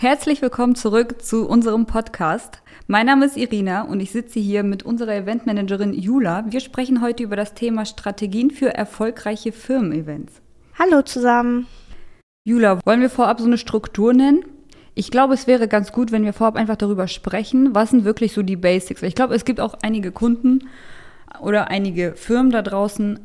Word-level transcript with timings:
Herzlich 0.00 0.42
willkommen 0.42 0.76
zurück 0.76 1.22
zu 1.22 1.48
unserem 1.48 1.84
Podcast. 1.84 2.62
Mein 2.86 3.06
Name 3.06 3.26
ist 3.26 3.36
Irina 3.36 3.82
und 3.82 3.98
ich 3.98 4.12
sitze 4.12 4.38
hier 4.38 4.62
mit 4.62 4.84
unserer 4.84 5.12
Eventmanagerin 5.16 5.92
Jula. 5.92 6.44
Wir 6.48 6.60
sprechen 6.60 7.02
heute 7.02 7.24
über 7.24 7.34
das 7.34 7.54
Thema 7.54 7.84
Strategien 7.84 8.52
für 8.52 8.72
erfolgreiche 8.72 9.50
Firmen-Events. 9.50 10.40
Hallo 10.78 11.02
zusammen. 11.02 11.66
Jula, 12.44 12.78
wollen 12.86 13.00
wir 13.00 13.10
vorab 13.10 13.40
so 13.40 13.46
eine 13.46 13.58
Struktur 13.58 14.14
nennen? 14.14 14.44
Ich 14.94 15.10
glaube, 15.10 15.34
es 15.34 15.48
wäre 15.48 15.66
ganz 15.66 15.90
gut, 15.90 16.12
wenn 16.12 16.24
wir 16.24 16.32
vorab 16.32 16.54
einfach 16.54 16.76
darüber 16.76 17.08
sprechen, 17.08 17.74
was 17.74 17.90
sind 17.90 18.04
wirklich 18.04 18.32
so 18.32 18.44
die 18.44 18.54
Basics. 18.54 19.02
Ich 19.02 19.16
glaube, 19.16 19.34
es 19.34 19.44
gibt 19.44 19.58
auch 19.58 19.74
einige 19.82 20.12
Kunden 20.12 20.68
oder 21.40 21.72
einige 21.72 22.12
Firmen 22.14 22.52
da 22.52 22.62
draußen, 22.62 23.18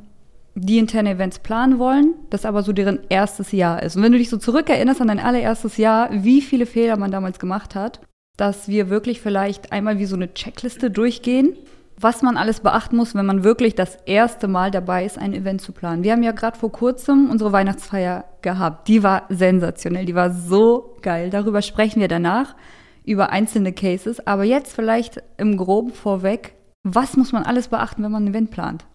die 0.55 0.77
interne 0.77 1.11
Events 1.11 1.39
planen 1.39 1.79
wollen, 1.79 2.13
das 2.29 2.45
aber 2.45 2.63
so 2.63 2.73
deren 2.73 2.99
erstes 3.09 3.51
Jahr 3.51 3.81
ist. 3.81 3.95
Und 3.95 4.03
wenn 4.03 4.11
du 4.11 4.17
dich 4.17 4.29
so 4.29 4.37
zurückerinnerst 4.37 5.01
an 5.01 5.07
dein 5.07 5.19
allererstes 5.19 5.77
Jahr, 5.77 6.09
wie 6.11 6.41
viele 6.41 6.65
Fehler 6.65 6.97
man 6.97 7.11
damals 7.11 7.39
gemacht 7.39 7.75
hat, 7.75 8.01
dass 8.37 8.67
wir 8.67 8.89
wirklich 8.89 9.21
vielleicht 9.21 9.71
einmal 9.71 9.99
wie 9.99 10.05
so 10.05 10.15
eine 10.15 10.33
Checkliste 10.33 10.91
durchgehen, 10.91 11.55
was 11.99 12.21
man 12.21 12.37
alles 12.37 12.59
beachten 12.59 12.97
muss, 12.97 13.15
wenn 13.15 13.25
man 13.25 13.43
wirklich 13.43 13.75
das 13.75 13.97
erste 14.05 14.47
Mal 14.47 14.71
dabei 14.71 15.05
ist, 15.05 15.17
ein 15.17 15.33
Event 15.33 15.61
zu 15.61 15.71
planen. 15.71 16.03
Wir 16.03 16.11
haben 16.11 16.23
ja 16.23 16.31
gerade 16.31 16.57
vor 16.57 16.71
kurzem 16.71 17.29
unsere 17.29 17.51
Weihnachtsfeier 17.51 18.25
gehabt. 18.41 18.87
Die 18.87 19.03
war 19.03 19.23
sensationell, 19.29 20.05
die 20.05 20.15
war 20.15 20.31
so 20.31 20.97
geil. 21.01 21.29
Darüber 21.29 21.61
sprechen 21.61 22.01
wir 22.01 22.07
danach, 22.07 22.55
über 23.05 23.29
einzelne 23.29 23.73
Cases. 23.73 24.25
Aber 24.25 24.43
jetzt 24.43 24.73
vielleicht 24.73 25.21
im 25.37 25.57
Groben 25.57 25.91
vorweg, 25.91 26.55
was 26.83 27.15
muss 27.15 27.31
man 27.31 27.43
alles 27.43 27.67
beachten, 27.67 28.03
wenn 28.03 28.11
man 28.11 28.25
ein 28.25 28.29
Event 28.29 28.51
plant? 28.51 28.85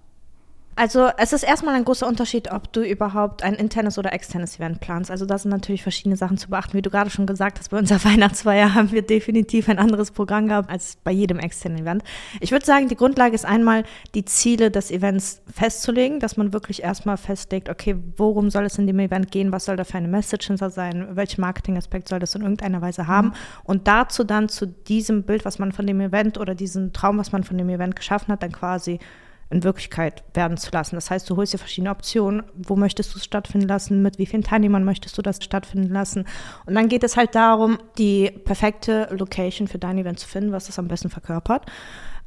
Also 0.78 1.10
es 1.16 1.32
ist 1.32 1.42
erstmal 1.42 1.74
ein 1.74 1.84
großer 1.84 2.06
Unterschied, 2.06 2.52
ob 2.52 2.72
du 2.72 2.82
überhaupt 2.82 3.42
ein 3.42 3.54
internes 3.54 3.98
oder 3.98 4.12
externes 4.12 4.60
Event 4.60 4.78
planst. 4.78 5.10
Also 5.10 5.26
da 5.26 5.36
sind 5.36 5.50
natürlich 5.50 5.82
verschiedene 5.82 6.16
Sachen 6.16 6.38
zu 6.38 6.50
beachten. 6.50 6.74
Wie 6.74 6.82
du 6.82 6.88
gerade 6.88 7.10
schon 7.10 7.26
gesagt 7.26 7.58
hast, 7.58 7.70
bei 7.70 7.78
unserer 7.78 8.04
Weihnachtsfeier 8.04 8.76
haben 8.76 8.92
wir 8.92 9.02
definitiv 9.02 9.68
ein 9.68 9.80
anderes 9.80 10.12
Programm 10.12 10.46
gehabt 10.46 10.70
als 10.70 10.96
bei 11.02 11.10
jedem 11.10 11.40
externen 11.40 11.80
Event. 11.80 12.04
Ich 12.38 12.52
würde 12.52 12.64
sagen, 12.64 12.86
die 12.86 12.94
Grundlage 12.94 13.34
ist 13.34 13.44
einmal, 13.44 13.82
die 14.14 14.24
Ziele 14.24 14.70
des 14.70 14.92
Events 14.92 15.42
festzulegen, 15.52 16.20
dass 16.20 16.36
man 16.36 16.52
wirklich 16.52 16.84
erstmal 16.84 17.16
festlegt, 17.16 17.70
okay, 17.70 17.96
worum 18.16 18.48
soll 18.48 18.64
es 18.64 18.78
in 18.78 18.86
dem 18.86 19.00
Event 19.00 19.32
gehen, 19.32 19.50
was 19.50 19.64
soll 19.64 19.74
da 19.74 19.82
für 19.82 19.98
eine 19.98 20.06
Message 20.06 20.46
hinter 20.46 20.70
sein, 20.70 21.08
welchen 21.16 21.40
Marketingaspekt 21.40 22.06
soll 22.08 22.20
das 22.20 22.36
in 22.36 22.42
irgendeiner 22.42 22.80
Weise 22.82 23.08
haben 23.08 23.30
mhm. 23.30 23.34
und 23.64 23.88
dazu 23.88 24.22
dann 24.22 24.48
zu 24.48 24.66
diesem 24.66 25.24
Bild, 25.24 25.44
was 25.44 25.58
man 25.58 25.72
von 25.72 25.88
dem 25.88 26.00
Event 26.00 26.38
oder 26.38 26.54
diesem 26.54 26.92
Traum, 26.92 27.18
was 27.18 27.32
man 27.32 27.42
von 27.42 27.58
dem 27.58 27.68
Event 27.68 27.96
geschaffen 27.96 28.32
hat, 28.32 28.44
dann 28.44 28.52
quasi 28.52 29.00
in 29.50 29.64
Wirklichkeit 29.64 30.24
werden 30.34 30.56
zu 30.56 30.70
lassen. 30.72 30.96
Das 30.96 31.10
heißt, 31.10 31.28
du 31.28 31.36
holst 31.36 31.54
dir 31.54 31.58
verschiedene 31.58 31.90
Optionen. 31.90 32.42
Wo 32.54 32.76
möchtest 32.76 33.14
du 33.14 33.18
es 33.18 33.24
stattfinden 33.24 33.66
lassen? 33.66 34.02
Mit 34.02 34.18
wie 34.18 34.26
vielen 34.26 34.42
Teilnehmern 34.42 34.84
möchtest 34.84 35.16
du 35.16 35.22
das 35.22 35.42
stattfinden 35.42 35.90
lassen? 35.90 36.26
Und 36.66 36.74
dann 36.74 36.88
geht 36.88 37.02
es 37.02 37.16
halt 37.16 37.34
darum, 37.34 37.78
die 37.96 38.30
perfekte 38.30 39.08
Location 39.10 39.66
für 39.66 39.78
dein 39.78 39.98
Event 39.98 40.18
zu 40.18 40.28
finden, 40.28 40.52
was 40.52 40.66
das 40.66 40.78
am 40.78 40.88
besten 40.88 41.08
verkörpert. 41.08 41.64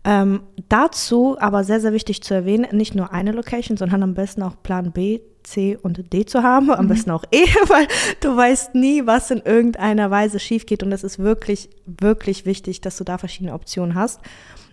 Ähm, 0.03 0.41
dazu 0.67 1.37
aber 1.39 1.63
sehr, 1.63 1.79
sehr 1.79 1.93
wichtig 1.93 2.23
zu 2.23 2.33
erwähnen, 2.33 2.75
nicht 2.75 2.95
nur 2.95 3.13
eine 3.13 3.31
Location, 3.33 3.77
sondern 3.77 4.01
am 4.01 4.15
besten 4.15 4.41
auch 4.41 4.55
Plan 4.63 4.91
B, 4.91 5.19
C 5.43 5.77
und 5.79 6.11
D 6.11 6.25
zu 6.25 6.41
haben, 6.41 6.71
am 6.71 6.85
mhm. 6.85 6.89
besten 6.89 7.11
auch 7.11 7.23
E, 7.31 7.43
weil 7.67 7.87
du 8.19 8.35
weißt 8.35 8.73
nie, 8.73 9.05
was 9.05 9.29
in 9.29 9.41
irgendeiner 9.41 10.09
Weise 10.09 10.39
schief 10.39 10.65
geht. 10.65 10.81
Und 10.81 10.91
es 10.91 11.03
ist 11.03 11.19
wirklich, 11.19 11.69
wirklich 11.85 12.45
wichtig, 12.45 12.81
dass 12.81 12.97
du 12.97 13.03
da 13.03 13.19
verschiedene 13.19 13.53
Optionen 13.53 13.93
hast. 13.93 14.21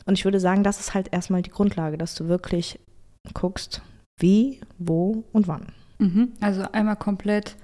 Und 0.08 0.14
ich 0.14 0.24
würde 0.24 0.40
sagen, 0.40 0.64
das 0.64 0.80
ist 0.80 0.94
halt 0.94 1.12
erstmal 1.12 1.42
die 1.42 1.50
Grundlage, 1.50 1.98
dass 1.98 2.14
du 2.14 2.28
wirklich 2.28 2.80
guckst, 3.34 3.82
wie, 4.18 4.58
wo 4.78 5.24
und 5.32 5.48
wann. 5.48 5.66
Mhm. 5.98 6.32
Also 6.40 6.62
einmal 6.72 6.96
komplett 6.96 7.56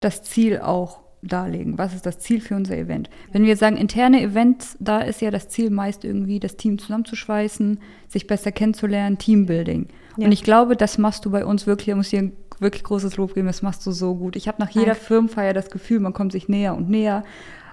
das 0.00 0.22
Ziel 0.22 0.58
auch 0.58 1.00
darlegen. 1.22 1.78
Was 1.78 1.94
ist 1.94 2.04
das 2.04 2.18
Ziel 2.18 2.42
für 2.42 2.54
unser 2.54 2.76
Event? 2.76 3.08
Wenn 3.32 3.46
wir 3.46 3.56
sagen 3.56 3.78
interne 3.78 4.20
Events, 4.20 4.76
da 4.78 5.00
ist 5.00 5.22
ja 5.22 5.30
das 5.30 5.48
Ziel 5.48 5.70
meist 5.70 6.04
irgendwie, 6.04 6.38
das 6.38 6.58
Team 6.58 6.78
zusammenzuschweißen, 6.78 7.80
sich 8.08 8.26
besser 8.26 8.52
kennenzulernen, 8.52 9.16
Teambuilding. 9.16 9.88
Ja. 10.18 10.26
Und 10.26 10.32
ich 10.32 10.44
glaube, 10.44 10.76
das 10.76 10.98
machst 10.98 11.24
du 11.24 11.30
bei 11.30 11.46
uns 11.46 11.66
wirklich, 11.66 11.86
da 11.86 11.96
muss 11.96 12.10
dir 12.10 12.18
ein 12.18 12.32
wirklich 12.58 12.84
großes 12.84 13.16
Lob 13.16 13.32
geben, 13.32 13.46
das 13.46 13.62
machst 13.62 13.86
du 13.86 13.90
so 13.90 14.16
gut. 14.16 14.36
Ich 14.36 14.48
habe 14.48 14.60
nach 14.60 14.68
jeder. 14.68 14.94
Firmenfeier 14.94 15.54
das 15.54 15.70
Gefühl, 15.70 16.00
man 16.00 16.12
kommt 16.12 16.32
sich 16.32 16.46
näher 16.46 16.74
und 16.74 16.90
näher 16.90 17.24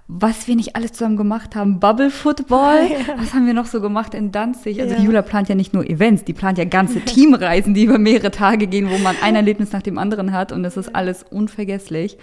was 0.07 0.47
wir 0.47 0.55
nicht 0.55 0.75
alles 0.75 0.93
zusammen 0.93 1.17
gemacht 1.17 1.55
haben. 1.55 1.79
Bubble 1.79 2.09
Football, 2.09 2.87
ja. 3.07 3.15
was 3.17 3.33
haben 3.33 3.45
wir 3.45 3.53
noch 3.53 3.65
so 3.65 3.81
gemacht 3.81 4.13
in 4.13 4.31
Danzig? 4.31 4.81
Also 4.81 4.95
ja. 4.95 5.01
Jula 5.01 5.21
plant 5.21 5.49
ja 5.49 5.55
nicht 5.55 5.73
nur 5.73 5.89
Events, 5.89 6.23
die 6.25 6.33
plant 6.33 6.57
ja 6.57 6.65
ganze 6.65 6.99
Teamreisen, 7.05 7.73
die 7.73 7.83
über 7.83 7.97
mehrere 7.97 8.31
Tage 8.31 8.67
gehen, 8.67 8.89
wo 8.89 8.97
man 8.97 9.15
ein 9.21 9.35
Erlebnis 9.35 9.71
nach 9.71 9.81
dem 9.81 9.97
anderen 9.97 10.31
hat 10.33 10.51
und 10.51 10.63
das 10.63 10.77
ist 10.77 10.93
alles 10.93 11.23
unvergesslich. 11.23 12.17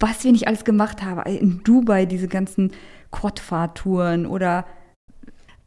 Was 0.00 0.22
wir 0.22 0.30
nicht 0.30 0.46
alles 0.46 0.64
gemacht 0.64 1.02
haben, 1.02 1.20
in 1.28 1.62
Dubai 1.64 2.06
diese 2.06 2.28
ganzen 2.28 2.70
Quadfahrtouren 3.10 4.26
oder 4.26 4.64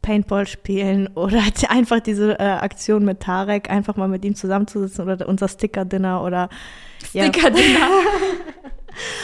Paintball 0.00 0.46
spielen 0.46 1.06
oder 1.14 1.42
einfach 1.68 2.00
diese 2.00 2.38
äh, 2.38 2.42
Aktion 2.42 3.04
mit 3.04 3.20
Tarek, 3.20 3.70
einfach 3.70 3.96
mal 3.96 4.08
mit 4.08 4.24
ihm 4.24 4.34
zusammenzusitzen 4.34 5.08
oder 5.08 5.28
unser 5.28 5.48
Sticker-Dinner 5.48 6.22
oder 6.22 6.48
Sticker-Dinner. 7.04 7.78
Ja. 7.78 8.70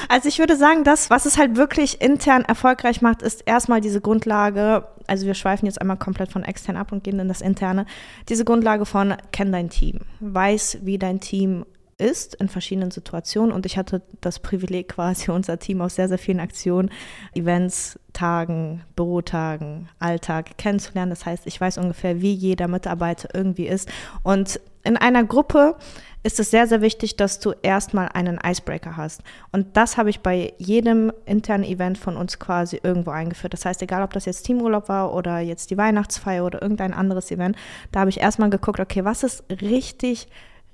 Also 0.09 0.29
ich 0.29 0.39
würde 0.39 0.57
sagen, 0.57 0.85
das, 0.85 1.11
was 1.11 1.27
es 1.27 1.39
halt 1.39 1.57
wirklich 1.57 2.01
intern 2.01 2.45
erfolgreich 2.45 3.03
macht, 3.03 3.23
ist 3.23 3.43
erstmal 3.47 3.81
diese 3.81 4.01
Grundlage, 4.01 4.87
also 5.07 5.27
wir 5.27 5.35
schweifen 5.35 5.67
jetzt 5.67 5.81
einmal 5.81 5.97
komplett 5.97 6.33
von 6.33 6.45
extern 6.45 6.77
ab 6.77 6.93
und 6.93 7.05
gehen 7.05 7.19
in 7.19 7.29
das 7.29 7.41
interne, 7.41 7.87
diese 8.29 8.45
Grundlage 8.45 8.87
von 8.87 9.15
kenn 9.33 9.53
dein 9.53 9.71
Team, 9.71 10.01
weiß, 10.21 10.79
wie 10.83 10.99
dein 10.99 11.21
Team 11.21 11.65
ist 11.99 12.37
in 12.37 12.49
verschiedenen 12.49 12.93
Situationen 12.93 13.53
und 13.53 13.67
ich 13.67 13.77
hatte 13.77 14.03
das 14.21 14.39
Privileg 14.39 14.89
quasi 14.95 15.31
unser 15.31 15.59
Team 15.59 15.81
aus 15.81 15.97
sehr, 15.97 16.09
sehr 16.09 16.19
vielen 16.19 16.41
Aktionen, 16.41 16.91
Events, 17.35 17.99
Tagen, 18.13 18.83
Bürotagen, 18.97 19.89
Alltag 19.99 20.57
kennenzulernen. 20.59 21.11
Das 21.11 21.27
heißt, 21.27 21.47
ich 21.47 21.61
weiß 21.61 21.79
ungefähr, 21.79 22.21
wie 22.21 22.33
jeder 22.33 22.69
Mitarbeiter 22.69 23.29
irgendwie 23.35 23.67
ist 23.67 23.89
und 24.23 24.61
in 24.85 24.97
einer 24.97 25.25
Gruppe 25.25 25.77
ist 26.23 26.41
es 26.41 26.51
sehr, 26.51 26.67
sehr 26.67 26.81
wichtig, 26.81 27.17
dass 27.17 27.39
du 27.39 27.53
erstmal 27.63 28.09
einen 28.13 28.39
Icebreaker 28.45 28.97
hast. 28.97 29.23
Und 29.53 29.77
das 29.77 29.97
habe 29.97 30.11
ich 30.11 30.21
bei 30.21 30.53
jedem 30.59 31.13
internen 31.27 31.65
Event 31.65 31.97
von 31.97 32.17
uns 32.17 32.39
quasi 32.39 32.81
irgendwo 32.83 33.11
eingeführt. 33.11 33.53
Das 33.53 33.65
heißt, 33.65 33.83
egal 33.83 34.03
ob 34.03 34.13
das 34.13 34.25
jetzt 34.25 34.43
Teamurlaub 34.43 34.89
war 34.89 35.15
oder 35.15 35.39
jetzt 35.39 35.71
die 35.71 35.79
Weihnachtsfeier 35.79 36.45
oder 36.45 36.61
irgendein 36.61 36.93
anderes 36.93 37.31
Event, 37.31 37.57
da 37.93 38.01
habe 38.01 38.11
ich 38.11 38.21
erstmal 38.21 38.51
geguckt, 38.51 38.81
okay, 38.81 39.05
was 39.05 39.23
ist 39.23 39.45
richtig, 39.63 40.29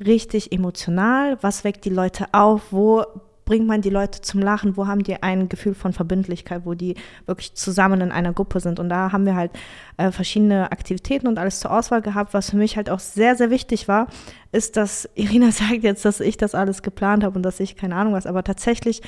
richtig 0.05 0.51
emotional? 0.51 1.39
Was 1.43 1.63
weckt 1.63 1.85
die 1.85 1.91
Leute 1.91 2.27
auf? 2.33 2.63
Wo 2.71 3.05
bringt 3.45 3.67
man 3.67 3.83
die 3.83 3.91
Leute 3.91 4.21
zum 4.21 4.41
Lachen, 4.41 4.77
wo 4.77 4.87
haben 4.87 5.03
die 5.03 5.23
ein 5.23 5.49
Gefühl 5.49 5.75
von 5.75 5.93
Verbindlichkeit, 5.93 6.63
wo 6.65 6.75
die 6.75 6.97
wirklich 7.27 7.55
zusammen 7.55 8.01
in 8.01 8.13
einer 8.13 8.33
Gruppe 8.33 8.61
sind. 8.61 8.81
Und 8.81 8.89
da 8.89 9.13
haben 9.13 9.27
wir 9.27 9.37
halt 9.37 9.53
äh, 9.97 10.11
verschiedene 10.11 10.73
Aktivitäten 10.73 11.27
und 11.27 11.39
alles 11.39 11.61
zur 11.61 11.71
Auswahl 11.71 12.03
gehabt. 12.03 12.35
Was 12.35 12.51
für 12.51 12.57
mich 12.57 12.77
halt 12.77 12.91
auch 12.91 13.01
sehr, 13.01 13.37
sehr 13.37 13.51
wichtig 13.51 13.89
war, 13.89 14.09
ist, 14.53 14.77
dass 14.77 15.09
Irina 15.15 15.51
sagt 15.51 15.83
jetzt, 15.83 16.05
dass 16.05 16.21
ich 16.21 16.37
das 16.37 16.55
alles 16.55 16.83
geplant 16.83 17.25
habe 17.25 17.37
und 17.37 17.43
dass 17.43 17.61
ich 17.61 17.77
keine 17.77 17.97
Ahnung 17.97 18.15
was, 18.15 18.27
aber 18.27 18.45
tatsächlich 18.45 19.03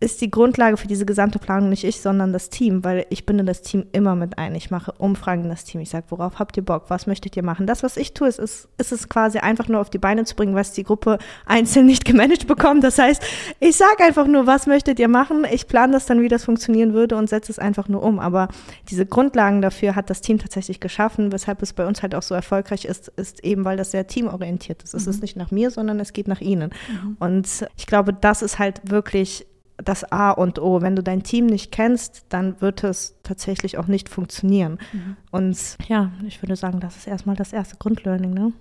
ist 0.00 0.20
die 0.20 0.30
Grundlage 0.30 0.76
für 0.76 0.86
diese 0.86 1.04
gesamte 1.04 1.40
Planung 1.40 1.70
nicht 1.70 1.82
ich, 1.82 2.00
sondern 2.00 2.32
das 2.32 2.50
Team, 2.50 2.84
weil 2.84 3.04
ich 3.10 3.26
binde 3.26 3.42
das 3.42 3.62
Team 3.62 3.84
immer 3.90 4.14
mit 4.14 4.38
ein. 4.38 4.54
Ich 4.54 4.70
mache 4.70 4.92
Umfragen 4.92 5.42
in 5.42 5.48
das 5.50 5.64
Team. 5.64 5.80
Ich 5.80 5.90
sage, 5.90 6.06
worauf 6.10 6.38
habt 6.38 6.56
ihr 6.56 6.64
Bock? 6.64 6.84
Was 6.86 7.08
möchtet 7.08 7.36
ihr 7.36 7.42
machen? 7.42 7.66
Das, 7.66 7.82
was 7.82 7.96
ich 7.96 8.14
tue, 8.14 8.28
ist, 8.28 8.38
ist, 8.38 8.68
ist 8.78 8.92
es 8.92 9.08
quasi 9.08 9.38
einfach 9.38 9.66
nur 9.66 9.80
auf 9.80 9.90
die 9.90 9.98
Beine 9.98 10.24
zu 10.24 10.36
bringen, 10.36 10.54
was 10.54 10.72
die 10.72 10.84
Gruppe 10.84 11.18
einzeln 11.46 11.86
nicht 11.86 12.04
gemanagt 12.04 12.46
bekommt. 12.46 12.84
Das 12.84 12.96
heißt, 12.96 13.20
ich 13.58 13.76
sage 13.76 14.04
einfach 14.04 14.28
nur, 14.28 14.46
was 14.46 14.68
möchtet 14.68 15.00
ihr 15.00 15.08
machen? 15.08 15.44
Ich 15.50 15.66
plane 15.66 15.92
das 15.92 16.06
dann, 16.06 16.22
wie 16.22 16.28
das 16.28 16.44
funktionieren 16.44 16.92
würde 16.92 17.16
und 17.16 17.28
setze 17.28 17.50
es 17.50 17.58
einfach 17.58 17.88
nur 17.88 18.04
um. 18.04 18.20
Aber 18.20 18.48
diese 18.90 19.04
Grundlagen 19.04 19.62
dafür 19.62 19.96
hat 19.96 20.10
das 20.10 20.20
Team 20.20 20.38
tatsächlich 20.38 20.78
geschaffen, 20.78 21.32
weshalb 21.32 21.60
es 21.60 21.72
bei 21.72 21.84
uns 21.84 22.02
halt 22.02 22.14
auch 22.14 22.22
so 22.22 22.36
erfolgreich 22.36 22.84
ist, 22.84 23.08
ist 23.16 23.42
eben, 23.42 23.64
weil 23.64 23.76
das 23.76 23.90
sehr 23.90 24.06
teamorientiert 24.06 24.84
ist. 24.84 24.94
Mhm. 24.94 25.00
Es 25.00 25.06
ist 25.08 25.22
nicht 25.22 25.36
nach 25.36 25.50
mir, 25.50 25.72
sondern 25.72 25.98
es 25.98 26.12
geht 26.12 26.28
nach 26.28 26.40
ihnen. 26.40 26.70
Mhm. 26.88 27.16
Und 27.18 27.48
ich 27.76 27.86
glaube, 27.86 28.12
das 28.12 28.42
ist 28.42 28.60
halt 28.60 28.80
wirklich 28.88 29.44
das 29.78 30.04
A 30.10 30.30
und 30.30 30.58
O. 30.58 30.82
Wenn 30.82 30.96
du 30.96 31.02
dein 31.02 31.22
Team 31.22 31.46
nicht 31.46 31.72
kennst, 31.72 32.26
dann 32.28 32.60
wird 32.60 32.84
es 32.84 33.16
tatsächlich 33.22 33.78
auch 33.78 33.86
nicht 33.86 34.08
funktionieren. 34.08 34.78
Mhm. 34.92 35.16
Und 35.30 35.76
ja, 35.88 36.12
ich 36.26 36.42
würde 36.42 36.56
sagen, 36.56 36.80
das 36.80 36.96
ist 36.96 37.06
erstmal 37.06 37.36
das 37.36 37.52
erste 37.52 37.76
Grundlearning. 37.76 38.34
Ne? 38.34 38.52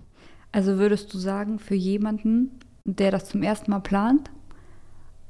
Also 0.52 0.78
würdest 0.78 1.14
du 1.14 1.18
sagen, 1.18 1.60
für 1.60 1.76
jemanden, 1.76 2.52
der 2.86 3.12
das 3.12 3.26
zum 3.26 3.44
ersten 3.44 3.72
Mal 3.72 3.80
plant, 3.80 4.30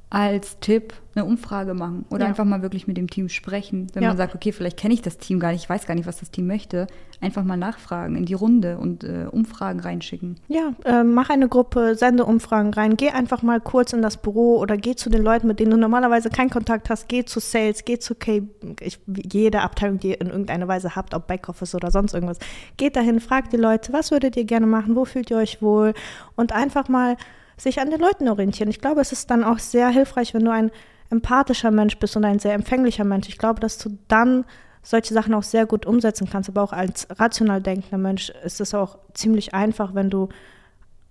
als 0.09 0.59
Tipp 0.59 0.93
eine 1.15 1.25
Umfrage 1.25 1.73
machen 1.73 2.05
oder 2.09 2.21
ja. 2.21 2.27
einfach 2.27 2.45
mal 2.45 2.61
wirklich 2.61 2.87
mit 2.87 2.95
dem 2.95 3.09
Team 3.09 3.27
sprechen. 3.27 3.87
Wenn 3.93 4.03
ja. 4.03 4.09
man 4.09 4.17
sagt, 4.17 4.35
okay, 4.35 4.51
vielleicht 4.51 4.77
kenne 4.77 4.93
ich 4.93 5.01
das 5.01 5.17
Team 5.17 5.39
gar 5.39 5.51
nicht, 5.51 5.63
ich 5.63 5.69
weiß 5.69 5.85
gar 5.85 5.95
nicht, 5.95 6.07
was 6.07 6.19
das 6.19 6.31
Team 6.31 6.47
möchte, 6.47 6.87
einfach 7.19 7.43
mal 7.43 7.57
nachfragen 7.57 8.15
in 8.15 8.25
die 8.25 8.35
Runde 8.35 8.77
und 8.77 9.03
äh, 9.03 9.25
Umfragen 9.29 9.79
reinschicken. 9.79 10.37
Ja, 10.47 10.73
äh, 10.85 11.03
mach 11.03 11.29
eine 11.29 11.49
Gruppe, 11.49 11.95
sende 11.95 12.23
Umfragen 12.23 12.73
rein, 12.73 12.95
geh 12.95 13.09
einfach 13.09 13.41
mal 13.41 13.59
kurz 13.59 13.91
in 13.91 14.01
das 14.01 14.17
Büro 14.17 14.59
oder 14.59 14.77
geh 14.77 14.95
zu 14.95 15.09
den 15.09 15.23
Leuten, 15.23 15.47
mit 15.47 15.59
denen 15.59 15.71
du 15.71 15.77
normalerweise 15.77 16.29
keinen 16.29 16.51
Kontakt 16.51 16.89
hast, 16.89 17.09
geh 17.09 17.25
zu 17.25 17.39
Sales, 17.39 17.83
geh 17.83 17.99
zu 17.99 18.15
K 18.15 18.43
ich, 18.79 18.99
jede 19.07 19.61
Abteilung, 19.61 19.99
die 19.99 20.09
ihr 20.09 20.21
in 20.21 20.27
irgendeiner 20.27 20.67
Weise 20.67 20.95
habt, 20.95 21.13
ob 21.15 21.27
Backoffice 21.27 21.75
oder 21.75 21.91
sonst 21.91 22.13
irgendwas. 22.13 22.39
Geht 22.77 22.95
dahin, 22.95 23.19
fragt 23.19 23.51
die 23.51 23.57
Leute, 23.57 23.91
was 23.91 24.11
würdet 24.11 24.37
ihr 24.37 24.45
gerne 24.45 24.67
machen, 24.67 24.95
wo 24.95 25.03
fühlt 25.03 25.31
ihr 25.31 25.37
euch 25.37 25.61
wohl 25.61 25.93
und 26.35 26.53
einfach 26.53 26.87
mal 26.87 27.17
sich 27.57 27.79
an 27.79 27.89
den 27.89 27.99
Leuten 27.99 28.29
orientieren. 28.29 28.69
Ich 28.69 28.79
glaube, 28.79 29.01
es 29.01 29.11
ist 29.11 29.31
dann 29.31 29.43
auch 29.43 29.59
sehr 29.59 29.89
hilfreich, 29.89 30.33
wenn 30.33 30.45
du 30.45 30.51
ein 30.51 30.71
empathischer 31.09 31.71
Mensch 31.71 31.97
bist 31.97 32.15
und 32.15 32.25
ein 32.25 32.39
sehr 32.39 32.53
empfänglicher 32.53 33.03
Mensch, 33.03 33.29
ich 33.29 33.37
glaube, 33.37 33.59
dass 33.59 33.77
du 33.77 33.97
dann 34.07 34.45
solche 34.83 35.13
Sachen 35.13 35.33
auch 35.33 35.43
sehr 35.43 35.65
gut 35.65 35.85
umsetzen 35.85 36.29
kannst. 36.29 36.49
Aber 36.49 36.63
auch 36.63 36.73
als 36.73 37.07
rational 37.11 37.61
denkender 37.61 37.97
Mensch 37.97 38.29
ist 38.43 38.61
es 38.61 38.73
auch 38.73 38.99
ziemlich 39.13 39.53
einfach, 39.53 39.95
wenn 39.95 40.09
du 40.09 40.29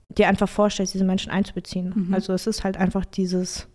dir 0.09 0.29
einfach 0.29 0.49
vorstellst, 0.49 0.95
diese 0.95 1.05
Menschen 1.05 1.31
einzubeziehen. 1.31 1.93
Mhm. 1.95 2.15
Also 2.15 2.33
es 2.33 2.47
ist 2.47 2.65
halt 2.65 2.77
einfach 2.77 3.05
dieses 3.05 3.67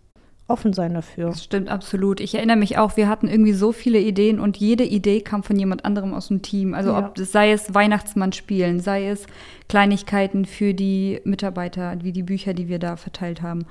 offen 0.48 0.72
sein 0.72 0.94
dafür. 0.94 1.28
Das 1.28 1.44
stimmt 1.44 1.70
absolut. 1.70 2.20
Ich 2.20 2.34
erinnere 2.34 2.56
mich 2.56 2.76
auch, 2.76 2.96
wir 2.96 3.08
hatten 3.08 3.28
irgendwie 3.28 3.52
so 3.52 3.72
viele 3.72 3.98
Ideen 3.98 4.40
und 4.40 4.56
jede 4.56 4.84
Idee 4.84 5.20
kam 5.20 5.42
von 5.42 5.58
jemand 5.58 5.84
anderem 5.84 6.12
aus 6.12 6.28
dem 6.28 6.42
Team. 6.42 6.74
Also 6.74 6.90
ja. 6.90 6.98
ob 6.98 7.18
sei 7.18 7.52
es 7.52 7.74
Weihnachtsmann 7.74 8.32
spielen, 8.32 8.80
sei 8.80 9.08
es 9.08 9.26
Kleinigkeiten 9.68 10.44
für 10.44 10.74
die 10.74 11.20
Mitarbeiter, 11.24 11.96
wie 12.02 12.12
die 12.12 12.22
Bücher, 12.22 12.54
die 12.54 12.68
wir 12.68 12.78
da 12.78 12.96
verteilt 12.96 13.40
haben, 13.40 13.64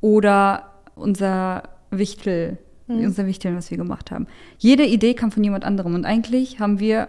oder 0.00 0.70
unser 0.94 1.64
Wichtel, 1.90 2.58
mhm. 2.86 3.06
unser 3.06 3.26
Wichteln, 3.26 3.56
was 3.56 3.70
wir 3.70 3.78
gemacht 3.78 4.10
haben. 4.10 4.26
Jede 4.58 4.84
Idee 4.84 5.14
kam 5.14 5.32
von 5.32 5.42
jemand 5.42 5.64
anderem 5.64 5.94
und 5.94 6.04
eigentlich 6.04 6.60
haben 6.60 6.78
wir 6.78 7.08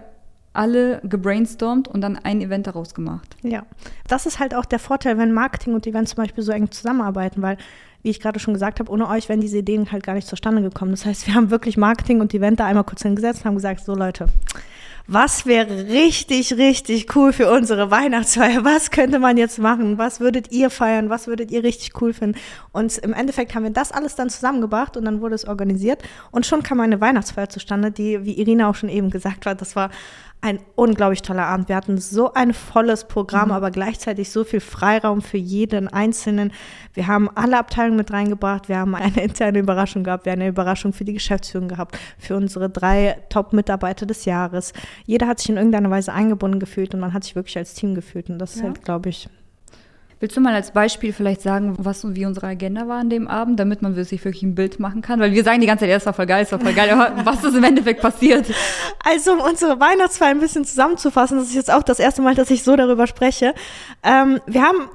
alle 0.54 1.00
gebrainstormt 1.04 1.88
und 1.88 2.02
dann 2.02 2.18
ein 2.18 2.42
Event 2.42 2.68
daraus 2.68 2.94
gemacht. 2.94 3.38
Ja, 3.42 3.66
das 4.08 4.25
ist 4.25 4.40
halt 4.40 4.54
auch 4.54 4.66
der 4.66 4.80
Vorteil, 4.80 5.18
wenn 5.18 5.31
Marketing 5.31 5.74
und 5.74 5.88
Events 5.88 6.12
zum 6.12 6.24
Beispiel 6.24 6.44
so 6.44 6.52
eng 6.52 6.69
zusammenarbeiten, 6.72 7.42
weil 7.42 7.58
wie 8.03 8.09
ich 8.09 8.19
gerade 8.19 8.39
schon 8.39 8.53
gesagt 8.53 8.80
habe, 8.80 8.92
ohne 8.92 9.07
euch 9.07 9.30
wären 9.30 9.42
diese 9.42 9.59
Ideen 9.59 9.92
halt 9.92 10.03
gar 10.03 10.13
nicht 10.13 10.27
zustande 10.27 10.62
gekommen. 10.62 10.92
Das 10.92 11.06
heißt, 11.06 11.27
wir 11.27 11.36
haben 11.36 11.51
wirklich 11.51 11.77
Marketing 11.77 12.21
und 12.21 12.33
Event 12.33 12.59
da 12.59 12.65
einmal 12.65 12.83
kurz 12.83 13.03
hingesetzt 13.03 13.42
und 13.42 13.45
haben 13.45 13.56
gesagt, 13.56 13.86
so 13.86 13.95
Leute, 13.95 14.27
was 15.07 15.45
wäre 15.45 15.89
richtig, 15.89 16.53
richtig 16.53 17.15
cool 17.15 17.33
für 17.33 17.51
unsere 17.51 17.92
Weihnachtsfeier? 17.92 18.63
Was 18.63 18.92
könnte 18.92 19.19
man 19.19 19.38
jetzt 19.38 19.59
machen? 19.59 19.98
Was 19.98 20.19
würdet 20.19 20.51
ihr 20.51 20.69
feiern? 20.69 21.09
Was 21.09 21.27
würdet 21.27 21.51
ihr 21.51 21.63
richtig 21.63 22.00
cool 22.01 22.13
finden? 22.13 22.39
Und 22.71 22.98
im 23.00 23.13
Endeffekt 23.13 23.56
haben 23.56 23.63
wir 23.63 23.71
das 23.71 23.92
alles 23.92 24.15
dann 24.15 24.30
zusammengebracht 24.30 24.95
und 24.98 25.06
dann 25.06 25.21
wurde 25.21 25.36
es 25.36 25.45
organisiert 25.45 26.01
und 26.31 26.45
schon 26.45 26.63
kam 26.63 26.80
eine 26.80 27.01
Weihnachtsfeier 27.01 27.50
zustande, 27.50 27.92
die, 27.92 28.24
wie 28.24 28.39
Irina 28.39 28.69
auch 28.69 28.75
schon 28.75 28.89
eben 28.89 29.09
gesagt 29.09 29.45
hat, 29.45 29.59
das 29.62 29.75
war 29.75 29.89
ein 30.41 30.59
unglaublich 30.75 31.21
toller 31.21 31.45
Abend. 31.45 31.69
Wir 31.69 31.75
hatten 31.75 31.99
so 31.99 32.33
ein 32.33 32.53
volles 32.53 33.07
Programm, 33.07 33.49
mhm. 33.49 33.53
aber 33.53 33.69
gleichzeitig 33.69 34.31
so 34.31 34.43
viel 34.43 34.59
Freiraum 34.59 35.21
für 35.21 35.38
jeden 35.38 35.88
Einzelnen. 35.88 36.51
Wir 36.93 37.07
haben 37.07 37.29
alle 37.35 37.59
Abteilungen 37.59 37.97
mit 37.97 38.11
reingebracht. 38.11 38.67
Wir 38.67 38.79
haben 38.79 38.95
eine 38.95 39.21
interne 39.21 39.59
Überraschung 39.59 40.03
gehabt. 40.03 40.25
Wir 40.25 40.31
haben 40.31 40.41
eine 40.41 40.49
Überraschung 40.49 40.93
für 40.93 41.05
die 41.05 41.13
Geschäftsführung 41.13 41.67
gehabt, 41.67 41.97
für 42.17 42.35
unsere 42.35 42.69
drei 42.69 43.17
Top-Mitarbeiter 43.29 44.05
des 44.05 44.25
Jahres. 44.25 44.73
Jeder 45.05 45.27
hat 45.27 45.39
sich 45.39 45.49
in 45.49 45.57
irgendeiner 45.57 45.91
Weise 45.91 46.11
eingebunden 46.11 46.59
gefühlt 46.59 46.93
und 46.93 46.99
man 46.99 47.13
hat 47.13 47.23
sich 47.23 47.35
wirklich 47.35 47.57
als 47.57 47.75
Team 47.75 47.93
gefühlt. 47.93 48.29
Und 48.29 48.39
das 48.39 48.55
ja. 48.55 48.61
ist 48.61 48.67
halt, 48.67 48.83
glaube 48.83 49.09
ich, 49.09 49.29
Willst 50.21 50.38
du 50.38 50.41
mal 50.41 50.53
als 50.53 50.69
Beispiel 50.69 51.13
vielleicht 51.13 51.41
sagen, 51.41 51.73
was 51.79 52.03
und 52.03 52.15
wie 52.15 52.27
unsere 52.27 52.45
Agenda 52.45 52.88
war 52.88 53.00
an 53.00 53.09
dem 53.09 53.27
Abend, 53.27 53.59
damit 53.59 53.81
man 53.81 53.95
sich 53.95 54.23
wirklich 54.23 54.44
ein 54.44 54.53
Bild 54.53 54.79
machen 54.79 55.01
kann? 55.01 55.19
Weil 55.19 55.31
wir 55.31 55.44
sagen 55.44 55.62
die 55.62 55.65
ganze 55.65 55.81
Zeit, 55.81 55.89
ja, 55.89 55.95
es 55.95 56.06
war 56.06 56.13
voll 56.13 56.27
geil, 56.27 56.44
es 56.44 56.51
war 56.51 56.59
voll 56.59 56.73
geil, 56.73 56.91
aber 56.91 57.25
was 57.25 57.44
ist 57.44 57.56
im 57.56 57.63
Endeffekt 57.63 58.01
passiert? 58.01 58.45
Also, 59.03 59.33
um 59.33 59.39
unsere 59.39 59.79
Weihnachtsfeier 59.79 60.29
ein 60.29 60.39
bisschen 60.39 60.63
zusammenzufassen, 60.63 61.39
das 61.39 61.47
ist 61.47 61.56
jetzt 61.56 61.73
auch 61.73 61.81
das 61.81 61.97
erste 61.97 62.21
Mal, 62.21 62.35
dass 62.35 62.51
ich 62.51 62.62
so 62.62 62.75
darüber 62.75 63.07
spreche. 63.07 63.56
Ähm, 64.03 64.39
wir 64.45 64.62
haben 64.62 64.89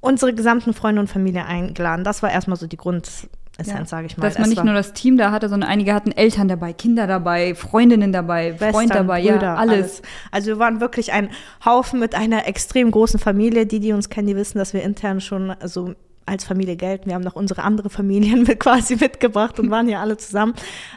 unsere 0.00 0.34
gesamten 0.34 0.74
Freunde 0.74 1.00
und 1.00 1.06
Familie 1.06 1.46
eingeladen. 1.46 2.02
Das 2.02 2.24
war 2.24 2.32
erstmal 2.32 2.56
so 2.56 2.66
die 2.66 2.76
Grund, 2.76 3.08
Essenz, 3.56 3.78
ja. 3.78 3.96
sage 3.96 4.06
ich 4.06 4.16
mal. 4.16 4.24
Dass 4.24 4.38
man 4.38 4.48
nicht 4.48 4.64
nur 4.64 4.74
das 4.74 4.92
Team 4.92 5.16
da 5.16 5.30
hatte, 5.30 5.48
sondern 5.48 5.70
einige 5.70 5.94
hatten 5.94 6.10
Eltern 6.10 6.48
dabei, 6.48 6.72
Kinder 6.72 7.06
dabei, 7.06 7.54
Freundinnen 7.54 8.12
dabei, 8.12 8.52
Western, 8.52 8.72
Freund 8.72 8.94
dabei, 8.94 9.22
Brüder, 9.22 9.42
ja, 9.42 9.54
alles. 9.54 9.76
alles. 9.76 10.02
Also 10.32 10.46
wir 10.48 10.58
waren 10.58 10.80
wirklich 10.80 11.12
ein 11.12 11.30
Haufen 11.64 12.00
mit 12.00 12.14
einer 12.14 12.48
extrem 12.48 12.90
großen 12.90 13.20
Familie. 13.20 13.66
Die, 13.66 13.78
die 13.78 13.92
uns 13.92 14.08
kennen, 14.08 14.26
die 14.26 14.36
wissen, 14.36 14.58
dass 14.58 14.74
wir 14.74 14.82
intern 14.82 15.20
schon 15.20 15.54
so 15.64 15.94
als 16.26 16.44
Familie 16.44 16.76
gelten. 16.76 17.06
Wir 17.06 17.14
haben 17.14 17.22
noch 17.22 17.36
unsere 17.36 17.62
andere 17.62 17.90
Familien 17.90 18.42
mit 18.46 18.58
quasi 18.58 18.96
mitgebracht 18.96 19.60
und 19.60 19.70
waren 19.70 19.88
ja 19.88 20.00
alle 20.00 20.16
zusammen. 20.16 20.54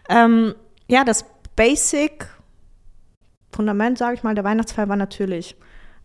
Ähm, 0.09 0.55
ja, 0.87 1.03
das 1.03 1.25
Basic 1.55 2.27
Fundament, 3.51 3.97
sage 3.97 4.15
ich 4.15 4.23
mal, 4.23 4.35
der 4.35 4.43
Weihnachtsfeier 4.43 4.89
war 4.89 4.95
natürlich 4.95 5.55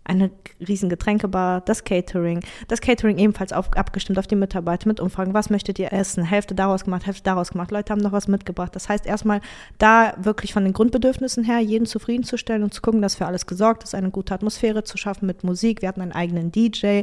eine 0.04 0.30
riesen 0.66 0.88
Getränkebar, 0.88 1.60
das 1.60 1.84
Catering, 1.84 2.40
das 2.68 2.80
Catering 2.80 3.18
ebenfalls 3.18 3.52
auf, 3.52 3.72
abgestimmt 3.76 4.18
auf 4.18 4.26
die 4.26 4.36
Mitarbeiter 4.36 4.88
mit 4.88 5.00
Umfragen, 5.00 5.32
was 5.32 5.48
möchtet 5.48 5.78
ihr 5.78 5.92
essen, 5.92 6.24
Hälfte 6.24 6.54
daraus 6.54 6.84
gemacht, 6.84 7.06
Hälfte 7.06 7.22
daraus 7.22 7.50
gemacht, 7.50 7.70
Leute 7.70 7.92
haben 7.92 8.00
noch 8.00 8.12
was 8.12 8.26
mitgebracht. 8.26 8.74
Das 8.74 8.88
heißt 8.88 9.06
erstmal 9.06 9.40
da 9.78 10.14
wirklich 10.20 10.52
von 10.52 10.64
den 10.64 10.72
Grundbedürfnissen 10.72 11.44
her 11.44 11.60
jeden 11.60 11.86
zufriedenzustellen 11.86 12.64
und 12.64 12.74
zu 12.74 12.82
gucken, 12.82 13.00
dass 13.00 13.14
für 13.14 13.26
alles 13.26 13.46
gesorgt 13.46 13.84
ist, 13.84 13.94
eine 13.94 14.10
gute 14.10 14.34
Atmosphäre 14.34 14.82
zu 14.84 14.96
schaffen 14.98 15.26
mit 15.26 15.44
Musik. 15.44 15.82
Wir 15.82 15.88
hatten 15.88 16.00
einen 16.00 16.12
eigenen 16.12 16.50
DJ, 16.50 17.02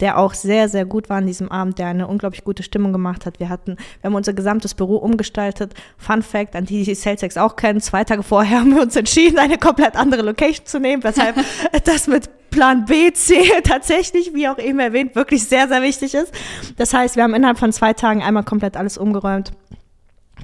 der 0.00 0.18
auch 0.18 0.34
sehr, 0.34 0.68
sehr 0.68 0.84
gut 0.84 1.08
war 1.08 1.18
an 1.18 1.26
diesem 1.26 1.50
Abend, 1.50 1.78
der 1.78 1.88
eine 1.88 2.06
unglaublich 2.06 2.44
gute 2.44 2.62
Stimmung 2.62 2.92
gemacht 2.92 3.26
hat. 3.26 3.40
Wir 3.40 3.48
hatten, 3.48 3.76
wir 4.00 4.08
haben 4.08 4.14
unser 4.14 4.32
gesamtes 4.32 4.74
Büro 4.74 4.96
umgestaltet. 4.96 5.74
Fun 5.96 6.22
Fact, 6.22 6.54
an 6.54 6.66
die 6.66 6.84
die 6.84 6.94
SalesX 6.94 7.36
auch 7.36 7.56
kennen, 7.56 7.80
zwei 7.80 8.04
Tage 8.04 8.22
vorher 8.22 8.60
haben 8.60 8.74
wir 8.74 8.82
uns 8.82 8.94
entschieden, 8.96 9.38
eine 9.38 9.58
komplett 9.58 9.96
andere 9.96 10.22
Location 10.22 10.66
zu 10.66 10.78
nehmen, 10.78 11.02
weshalb 11.02 11.36
das 11.84 12.06
mit 12.06 12.27
Plan 12.50 12.84
B, 12.84 13.12
C 13.12 13.34
tatsächlich, 13.64 14.34
wie 14.34 14.48
auch 14.48 14.58
eben 14.58 14.78
erwähnt, 14.78 15.14
wirklich 15.14 15.44
sehr, 15.44 15.68
sehr 15.68 15.82
wichtig 15.82 16.14
ist. 16.14 16.32
Das 16.76 16.94
heißt, 16.94 17.16
wir 17.16 17.22
haben 17.22 17.34
innerhalb 17.34 17.58
von 17.58 17.72
zwei 17.72 17.92
Tagen 17.92 18.22
einmal 18.22 18.44
komplett 18.44 18.76
alles 18.76 18.98
umgeräumt. 18.98 19.52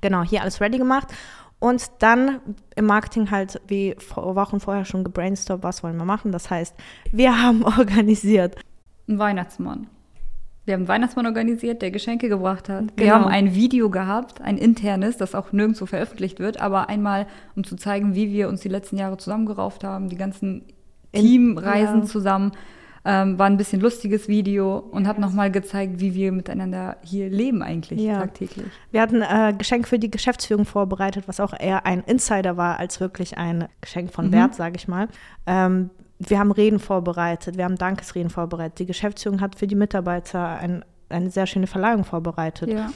Genau, 0.00 0.22
hier 0.22 0.42
alles 0.42 0.60
ready 0.60 0.78
gemacht. 0.78 1.08
Und 1.58 1.90
dann 2.00 2.40
im 2.76 2.84
Marketing 2.84 3.30
halt 3.30 3.60
wie 3.66 3.96
Wochen 4.14 4.60
vorher 4.60 4.84
schon 4.84 5.02
gebrainstormt, 5.02 5.62
was 5.62 5.82
wollen 5.82 5.96
wir 5.96 6.04
machen. 6.04 6.30
Das 6.30 6.50
heißt, 6.50 6.74
wir 7.10 7.42
haben 7.42 7.64
organisiert. 7.78 8.56
Ein 9.08 9.18
Weihnachtsmann. 9.18 9.86
Wir 10.66 10.74
haben 10.74 10.82
einen 10.82 10.88
Weihnachtsmann 10.88 11.26
organisiert, 11.26 11.82
der 11.82 11.90
Geschenke 11.90 12.28
gebracht 12.28 12.68
hat. 12.68 12.96
Genau. 12.96 12.96
Wir 12.96 13.14
haben 13.14 13.26
ein 13.26 13.54
Video 13.54 13.90
gehabt, 13.90 14.40
ein 14.40 14.56
internes, 14.56 15.18
das 15.18 15.34
auch 15.34 15.52
nirgendwo 15.52 15.84
veröffentlicht 15.84 16.38
wird, 16.38 16.58
aber 16.58 16.88
einmal, 16.88 17.26
um 17.54 17.64
zu 17.64 17.76
zeigen, 17.76 18.14
wie 18.14 18.30
wir 18.30 18.48
uns 18.48 18.62
die 18.62 18.68
letzten 18.68 18.96
Jahre 18.96 19.18
zusammengerauft 19.18 19.84
haben, 19.84 20.08
die 20.08 20.16
ganzen 20.16 20.64
Teamreisen 21.14 22.00
ja. 22.00 22.06
zusammen. 22.06 22.52
Ähm, 23.06 23.38
war 23.38 23.46
ein 23.46 23.58
bisschen 23.58 23.82
lustiges 23.82 24.28
Video 24.28 24.78
und 24.78 25.06
hat 25.06 25.18
nochmal 25.18 25.50
gezeigt, 25.50 26.00
wie 26.00 26.14
wir 26.14 26.32
miteinander 26.32 26.96
hier 27.02 27.28
leben 27.28 27.62
eigentlich 27.62 28.00
ja. 28.00 28.20
tagtäglich. 28.20 28.64
Wir 28.92 29.02
hatten 29.02 29.20
äh, 29.20 29.52
Geschenk 29.58 29.86
für 29.86 29.98
die 29.98 30.10
Geschäftsführung 30.10 30.64
vorbereitet, 30.64 31.24
was 31.28 31.38
auch 31.38 31.52
eher 31.52 31.84
ein 31.84 32.00
Insider 32.00 32.56
war 32.56 32.78
als 32.78 33.00
wirklich 33.00 33.36
ein 33.36 33.68
Geschenk 33.82 34.10
von 34.10 34.28
mhm. 34.28 34.32
Wert, 34.32 34.54
sage 34.54 34.76
ich 34.76 34.88
mal. 34.88 35.08
Ähm, 35.44 35.90
wir 36.18 36.38
haben 36.38 36.50
Reden 36.50 36.78
vorbereitet, 36.78 37.58
wir 37.58 37.64
haben 37.64 37.76
Dankesreden 37.76 38.30
vorbereitet. 38.30 38.78
Die 38.78 38.86
Geschäftsführung 38.86 39.42
hat 39.42 39.56
für 39.56 39.66
die 39.66 39.74
Mitarbeiter 39.74 40.56
ein, 40.58 40.82
eine 41.10 41.28
sehr 41.28 41.46
schöne 41.46 41.66
Verleihung 41.66 42.04
vorbereitet. 42.04 42.70
Ja. 42.70 42.90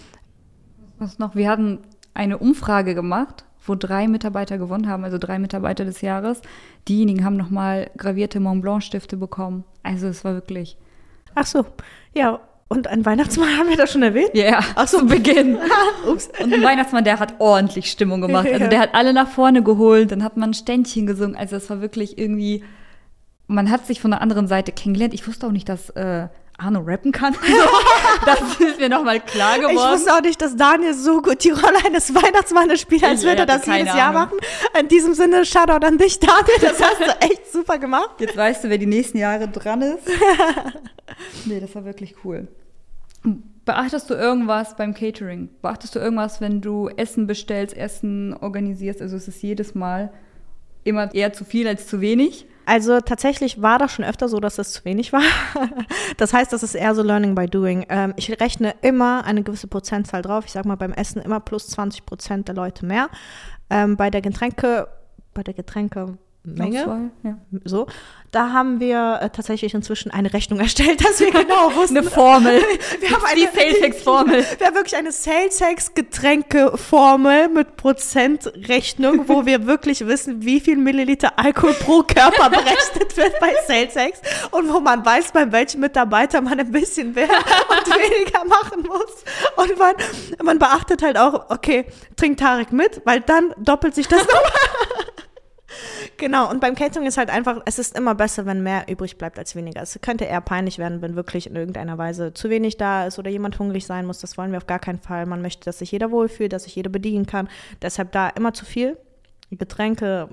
Was 0.99 1.19
noch? 1.19 1.35
Wir 1.35 1.50
hatten 1.50 1.81
eine 2.14 2.38
Umfrage 2.38 2.94
gemacht 2.94 3.44
wo 3.69 3.75
drei 3.75 4.09
Mitarbeiter 4.09 4.59
gewonnen 4.59 4.88
haben, 4.88 5.04
also 5.04 5.19
drei 5.19 5.38
Mitarbeiter 5.38 5.85
des 5.85 6.00
Jahres. 6.00 6.40
Diejenigen 6.88 7.25
haben 7.25 7.37
nochmal 7.37 7.90
gravierte 7.97 8.40
Mont 8.40 8.62
Blanc 8.62 8.83
Stifte 8.83 9.16
bekommen. 9.16 9.64
Also 9.83 10.09
es 10.09 10.25
war 10.25 10.35
wirklich. 10.35 10.76
Ach 11.35 11.47
so, 11.47 11.66
ja. 12.14 12.40
Und 12.69 12.87
ein 12.87 13.07
Weihnachtsmann 13.07 13.49
haben 13.59 13.69
wir 13.69 13.76
das 13.76 13.93
schon 13.93 14.02
erwähnt? 14.02 14.31
Ja, 14.35 14.45
yeah, 14.45 14.64
Ach 14.75 14.87
so. 14.87 14.99
zu 14.99 15.07
Beginn. 15.07 15.59
Ups. 16.07 16.28
Und 16.43 16.52
ein 16.52 16.62
Weihnachtsmann, 16.62 17.04
der 17.04 17.19
hat 17.19 17.35
ordentlich 17.38 17.90
Stimmung 17.90 18.21
gemacht. 18.21 18.47
Also 18.52 18.66
der 18.69 18.81
hat 18.81 18.95
alle 18.95 19.12
nach 19.12 19.28
vorne 19.28 19.62
geholt, 19.62 20.12
dann 20.12 20.23
hat 20.23 20.37
man 20.37 20.50
ein 20.50 20.54
Ständchen 20.54 21.07
gesungen. 21.07 21.37
Also 21.37 21.57
es 21.57 21.71
war 21.71 21.81
wirklich 21.81 22.19
irgendwie, 22.19 22.64
man 23.47 23.71
hat 23.71 23.87
sich 23.87 24.00
von 24.00 24.11
der 24.11 24.21
anderen 24.21 24.49
Seite 24.49 24.73
kennengelernt. 24.73 25.14
Ich 25.14 25.26
wusste 25.26 25.47
auch 25.47 25.52
nicht, 25.52 25.69
dass 25.69 25.90
äh, 25.90 26.28
Arno 26.59 26.81
rappen 26.81 27.12
kann. 27.12 27.37
das 28.27 28.41
ist 28.59 28.81
mir 28.81 28.88
nochmal 28.88 29.21
klar 29.21 29.59
geworden. 29.59 29.77
Ich 29.77 29.81
wusste 29.81 30.12
auch 30.12 30.21
nicht, 30.21 30.43
dass 30.43 30.57
Daniel 30.57 30.93
so 30.93 31.23
gut 31.23 31.45
die 31.45 31.50
Rolle 31.50 31.85
eines 31.87 32.12
Weihnachtsmannes 32.12 32.81
spielt, 32.81 33.05
als 33.05 33.23
würde 33.23 33.43
er 33.43 33.47
das 33.47 33.65
jedes 33.65 33.95
Jahr 33.95 34.15
Ahnung. 34.15 34.23
machen. 34.23 34.38
In 34.79 34.88
diesem 34.88 35.15
Sinne, 35.15 35.45
Shoutout 35.45 35.87
an 35.87 35.99
dich, 35.99 36.19
Daniel. 36.19 36.59
Das 36.61 36.83
hast 36.83 37.00
du 37.00 37.21
echt 37.21 37.53
super 37.53 37.79
gemacht. 37.79 38.17
Jetzt 38.19 38.37
weißt 38.37 38.65
du, 38.65 38.71
wer 38.71 38.79
die 38.79 38.87
nächsten 38.87 39.19
Jahre 39.19 39.47
dran 39.47 39.83
ist. 39.83 40.09
nee, 41.45 41.61
das 41.61 41.75
war 41.77 41.85
wirklich 41.85 42.17
cool. 42.25 42.49
Beachtest 43.65 44.11
du 44.11 44.15
irgendwas 44.15 44.77
beim 44.77 44.95
Catering? 44.95 45.50
Beachtest 45.62 45.95
du 45.95 46.00
irgendwas, 46.00 46.41
wenn 46.41 46.61
du 46.61 46.88
Essen 46.88 47.29
bestellst, 47.29 47.77
Essen 47.77 48.35
organisierst? 48.35 49.00
Also 49.00 49.17
es 49.17 49.29
ist 49.29 49.43
jedes 49.43 49.77
Mal 49.77 50.12
immer 50.83 51.15
eher 51.15 51.33
zu 51.33 51.45
viel 51.45 51.69
als 51.69 51.87
zu 51.87 52.00
wenig. 52.00 52.47
Also 52.69 53.01
tatsächlich 53.01 53.63
war 53.63 53.79
das 53.79 53.93
schon 53.93 54.05
öfter 54.05 54.29
so, 54.29 54.41
dass 54.41 54.59
es 54.59 54.73
zu 54.73 54.85
wenig 54.85 55.15
war. 55.15 55.23
das 56.19 56.35
heißt, 56.35 56.53
das 56.53 56.63
ist 56.63 56.75
eher 56.75 56.95
so 56.95 57.03
Learning 57.03 57.35
by 57.35 57.47
Doing. 57.47 57.87
Ähm, 57.89 58.13
ich 58.17 58.31
rechne 58.43 58.75
immer 58.83 59.25
eine 59.25 59.43
gewisse 59.43 59.69
Prozentzahl 59.69 60.21
drauf. 60.21 60.45
Ich 60.45 60.53
sage 60.53 60.69
mal 60.69 60.77
beim 60.77 60.93
Essen 60.93 61.23
immer 61.23 61.41
plus 61.41 61.69
20 61.69 62.05
Prozent 62.05 62.47
der 62.47 62.55
Leute 62.55 62.85
mehr. 62.85 63.09
Ähm, 63.71 63.97
bei 63.97 64.11
der 64.11 64.21
Getränke, 64.21 64.87
bei 65.33 65.43
der 65.43 65.55
Getränke 65.55 66.19
Menge. 66.45 66.83
Auswahl, 66.83 67.11
ja. 67.23 67.38
So. 67.64 67.87
Da 68.30 68.52
haben 68.52 68.78
wir 68.78 69.21
äh, 69.23 69.30
tatsächlich 69.30 69.73
inzwischen 69.73 70.11
eine 70.11 70.35
Rechnung 70.35 70.61
erstellt, 70.61 71.02
dass 71.04 71.18
wir 71.21 71.30
genau 71.33 71.75
wussten. 71.75 71.99
Eine 71.99 72.11
Formel. 72.11 72.62
wir 73.00 73.11
haben 73.11 73.25
eine 73.25 73.49
Sales-Formel. 73.50 74.45
Wir 74.59 74.66
haben 74.66 74.75
wirklich 74.75 74.97
eine 74.97 75.12
Sales-Sex-Getränke-Formel 75.12 77.49
mit 77.49 77.76
Prozentrechnung, 77.76 79.28
wo 79.28 79.47
wir 79.47 79.66
wirklich 79.66 80.07
wissen, 80.07 80.45
wie 80.45 80.61
viel 80.61 80.76
Milliliter 80.76 81.38
Alkohol 81.38 81.73
pro 81.75 82.02
Körper 82.02 82.50
berechnet 82.50 83.16
wird 83.16 83.40
bei 83.40 83.54
Sales-Sex 83.66 84.21
und 84.50 84.71
wo 84.73 84.80
man 84.80 85.07
weiß, 85.07 85.33
bei 85.33 85.50
welchem 85.50 85.80
Mitarbeiter 85.80 86.42
man 86.42 86.61
ein 86.61 86.71
bisschen 86.71 87.14
mehr 87.14 87.28
und 87.28 87.88
weniger 87.88 88.45
machen 88.45 88.83
muss. 88.83 89.25
Und 89.57 89.78
man, 89.78 89.95
man 90.42 90.59
beachtet 90.59 91.00
halt 91.02 91.16
auch, 91.16 91.49
okay, 91.50 91.87
trinkt 92.16 92.40
Tarek 92.40 92.73
mit, 92.73 93.00
weil 93.04 93.21
dann 93.21 93.54
doppelt 93.59 93.95
sich 93.95 94.07
das 94.07 94.21
nochmal. 94.21 94.42
Genau, 96.16 96.50
und 96.50 96.61
beim 96.61 96.75
Catering 96.75 97.06
ist 97.06 97.18
halt 97.18 97.30
einfach, 97.30 97.61
es 97.64 97.78
ist 97.78 97.97
immer 97.97 98.14
besser, 98.14 98.47
wenn 98.47 98.62
mehr 98.62 98.87
übrig 98.88 99.18
bleibt 99.18 99.38
als 99.38 99.54
weniger. 99.54 99.82
Es 99.82 99.99
könnte 100.02 100.25
eher 100.25 100.40
peinlich 100.40 100.78
werden, 100.78 101.02
wenn 101.02 101.16
wirklich 101.16 101.49
in 101.49 101.56
irgendeiner 101.56 101.99
Weise 101.99 102.35
zu 102.35 102.50
wenig 102.50 102.76
da 102.76 103.06
ist 103.06 103.18
oder 103.18 103.30
jemand 103.30 103.58
hungrig 103.58 103.87
sein 103.87 104.06
muss. 104.06 104.20
Das 104.20 104.37
wollen 104.38 104.50
wir 104.50 104.58
auf 104.58 104.66
gar 104.66 104.78
keinen 104.78 104.99
Fall. 104.99 105.26
Man 105.26 105.42
möchte, 105.42 105.64
dass 105.64 105.78
sich 105.78 105.92
jeder 105.92 106.11
wohlfühlt, 106.11 106.52
dass 106.52 106.64
sich 106.64 106.75
jeder 106.75 106.90
bedienen 106.90 107.26
kann. 107.26 107.49
Deshalb 107.82 108.12
da 108.12 108.28
immer 108.28 108.52
zu 108.54 108.64
viel. 108.64 108.97
Getränke 109.50 110.28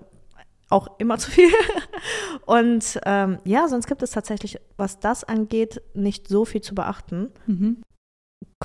auch 0.70 1.00
immer 1.00 1.18
zu 1.20 1.32
viel. 1.32 1.52
Und 2.46 3.00
ähm, 3.06 3.40
ja, 3.44 3.68
sonst 3.68 3.88
gibt 3.88 4.04
es 4.04 4.12
tatsächlich, 4.12 4.60
was 4.78 5.00
das 5.00 5.24
angeht, 5.24 5.82
nicht 5.94 6.28
so 6.28 6.46
viel 6.46 6.62
zu 6.62 6.76
beachten. 6.76 7.32
Mhm. 7.48 7.84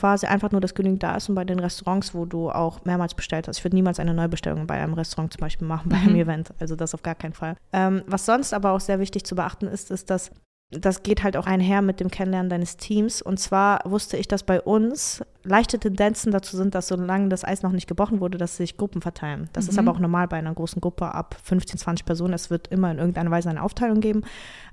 Quasi 0.00 0.26
einfach 0.26 0.50
nur, 0.50 0.60
dass 0.62 0.74
genügend 0.74 1.02
da 1.02 1.14
ist 1.14 1.28
und 1.28 1.34
bei 1.34 1.44
den 1.44 1.58
Restaurants, 1.58 2.14
wo 2.14 2.24
du 2.24 2.50
auch 2.50 2.84
mehrmals 2.86 3.14
bestellt 3.14 3.46
hast. 3.48 3.58
Ich 3.58 3.64
würde 3.64 3.76
niemals 3.76 4.00
eine 4.00 4.14
Neubestellung 4.14 4.66
bei 4.66 4.80
einem 4.80 4.94
Restaurant 4.94 5.32
zum 5.32 5.40
Beispiel 5.40 5.68
machen, 5.68 5.90
bei 5.90 5.96
einem 5.96 6.14
Mhm. 6.14 6.20
Event. 6.20 6.54
Also 6.58 6.74
das 6.74 6.94
auf 6.94 7.02
gar 7.02 7.14
keinen 7.14 7.34
Fall. 7.34 7.56
Ähm, 7.72 8.02
was 8.06 8.24
sonst 8.24 8.54
aber 8.54 8.72
auch 8.72 8.80
sehr 8.80 8.98
wichtig 8.98 9.24
zu 9.24 9.34
beachten 9.34 9.66
ist, 9.66 9.90
ist, 9.90 10.08
dass 10.10 10.30
das 10.72 11.02
geht 11.02 11.24
halt 11.24 11.36
auch 11.36 11.46
einher 11.46 11.82
mit 11.82 11.98
dem 11.98 12.10
Kennenlernen 12.12 12.48
deines 12.48 12.76
Teams. 12.76 13.20
Und 13.22 13.40
zwar 13.40 13.80
wusste 13.84 14.16
ich, 14.16 14.28
dass 14.28 14.44
bei 14.44 14.60
uns 14.60 15.20
leichte 15.42 15.80
Tendenzen 15.80 16.30
dazu 16.30 16.56
sind, 16.56 16.76
dass 16.76 16.86
solange 16.86 17.28
das 17.28 17.44
Eis 17.44 17.62
noch 17.62 17.72
nicht 17.72 17.88
gebrochen 17.88 18.20
wurde, 18.20 18.38
dass 18.38 18.56
sich 18.56 18.76
Gruppen 18.76 19.02
verteilen. 19.02 19.48
Das 19.52 19.66
ist 19.66 19.72
Mhm. 19.74 19.88
aber 19.88 19.96
auch 19.96 20.00
normal 20.00 20.28
bei 20.28 20.36
einer 20.36 20.54
großen 20.54 20.80
Gruppe 20.80 21.12
ab 21.12 21.34
15, 21.42 21.78
20 21.78 22.06
Personen. 22.06 22.34
Es 22.34 22.50
wird 22.50 22.68
immer 22.68 22.90
in 22.92 22.98
irgendeiner 22.98 23.32
Weise 23.32 23.50
eine 23.50 23.62
Aufteilung 23.64 24.00
geben. 24.00 24.22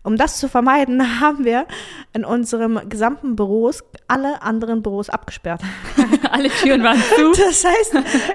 Um 0.03 0.17
das 0.17 0.37
zu 0.37 0.47
vermeiden, 0.47 1.01
haben 1.21 1.43
wir 1.45 1.65
in 2.13 2.23
unserem 2.25 2.79
gesamten 2.89 3.35
Büros 3.35 3.83
alle 4.07 4.43
anderen 4.43 4.83
Büros 4.83 5.09
abgesperrt. 5.09 5.63
Alle 6.31 6.49
Türen 6.49 6.83
waren 6.83 7.01
zu. 7.15 7.31
Das 7.31 7.63
heißt, 7.63 7.93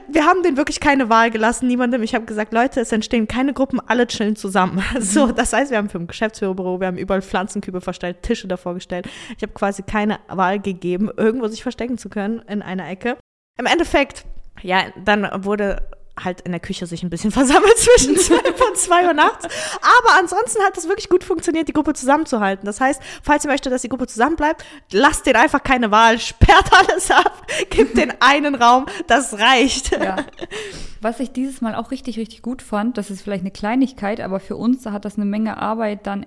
wir 0.08 0.24
haben 0.24 0.42
denen 0.42 0.56
wirklich 0.56 0.80
keine 0.80 1.08
Wahl 1.08 1.30
gelassen, 1.30 1.66
niemandem. 1.66 2.02
Ich 2.02 2.14
habe 2.14 2.24
gesagt, 2.24 2.52
Leute, 2.52 2.80
es 2.80 2.92
entstehen 2.92 3.28
keine 3.28 3.52
Gruppen, 3.52 3.80
alle 3.80 4.06
chillen 4.06 4.36
zusammen. 4.36 4.82
So, 5.12 5.32
das 5.32 5.52
heißt, 5.52 5.70
wir 5.70 5.78
haben 5.78 5.88
für 5.88 5.98
ein 5.98 6.06
Geschäftsführerbüro, 6.06 6.80
wir 6.80 6.86
haben 6.86 6.96
überall 6.96 7.22
Pflanzenkübe 7.22 7.80
verstellt, 7.80 8.22
Tische 8.22 8.46
davor 8.46 8.74
gestellt. 8.74 9.08
Ich 9.36 9.42
habe 9.42 9.52
quasi 9.52 9.82
keine 9.82 10.20
Wahl 10.28 10.58
gegeben, 10.60 11.10
irgendwo 11.16 11.48
sich 11.48 11.62
verstecken 11.62 11.98
zu 11.98 12.08
können 12.08 12.40
in 12.48 12.62
einer 12.62 12.88
Ecke. 12.88 13.18
Im 13.58 13.66
Endeffekt, 13.66 14.24
ja, 14.62 14.84
dann 15.04 15.28
wurde 15.44 15.82
halt 16.18 16.42
in 16.42 16.52
der 16.52 16.60
Küche 16.60 16.86
sich 16.86 17.02
ein 17.02 17.10
bisschen 17.10 17.30
versammelt 17.32 17.76
zwischen 17.78 18.16
zwölf 18.16 18.60
und 18.68 18.76
zwei 18.76 19.06
Uhr 19.06 19.14
nachts. 19.14 19.44
Aber 19.44 20.18
ansonsten 20.18 20.62
hat 20.62 20.76
es 20.76 20.88
wirklich 20.88 21.08
gut 21.08 21.24
funktioniert, 21.24 21.68
die 21.68 21.72
Gruppe 21.72 21.94
zusammenzuhalten. 21.94 22.66
Das 22.66 22.80
heißt, 22.80 23.00
falls 23.22 23.44
ihr 23.44 23.50
möchtet, 23.50 23.72
dass 23.72 23.82
die 23.82 23.88
Gruppe 23.88 24.06
zusammenbleibt, 24.06 24.64
lasst 24.92 25.26
denen 25.26 25.36
einfach 25.36 25.62
keine 25.62 25.90
Wahl, 25.90 26.18
sperrt 26.18 26.70
alles 26.72 27.10
ab, 27.10 27.46
gibt 27.70 27.96
den 27.96 28.12
einen 28.20 28.54
Raum, 28.54 28.86
das 29.06 29.38
reicht. 29.38 29.92
Ja. 29.92 30.16
Was 31.00 31.20
ich 31.20 31.32
dieses 31.32 31.60
Mal 31.60 31.74
auch 31.74 31.90
richtig, 31.90 32.18
richtig 32.18 32.42
gut 32.42 32.62
fand, 32.62 32.98
das 32.98 33.10
ist 33.10 33.22
vielleicht 33.22 33.42
eine 33.42 33.50
Kleinigkeit, 33.50 34.20
aber 34.20 34.40
für 34.40 34.56
uns 34.56 34.86
hat 34.86 35.04
das 35.04 35.16
eine 35.16 35.24
Menge 35.24 35.56
Arbeit 35.56 36.06
dann 36.06 36.26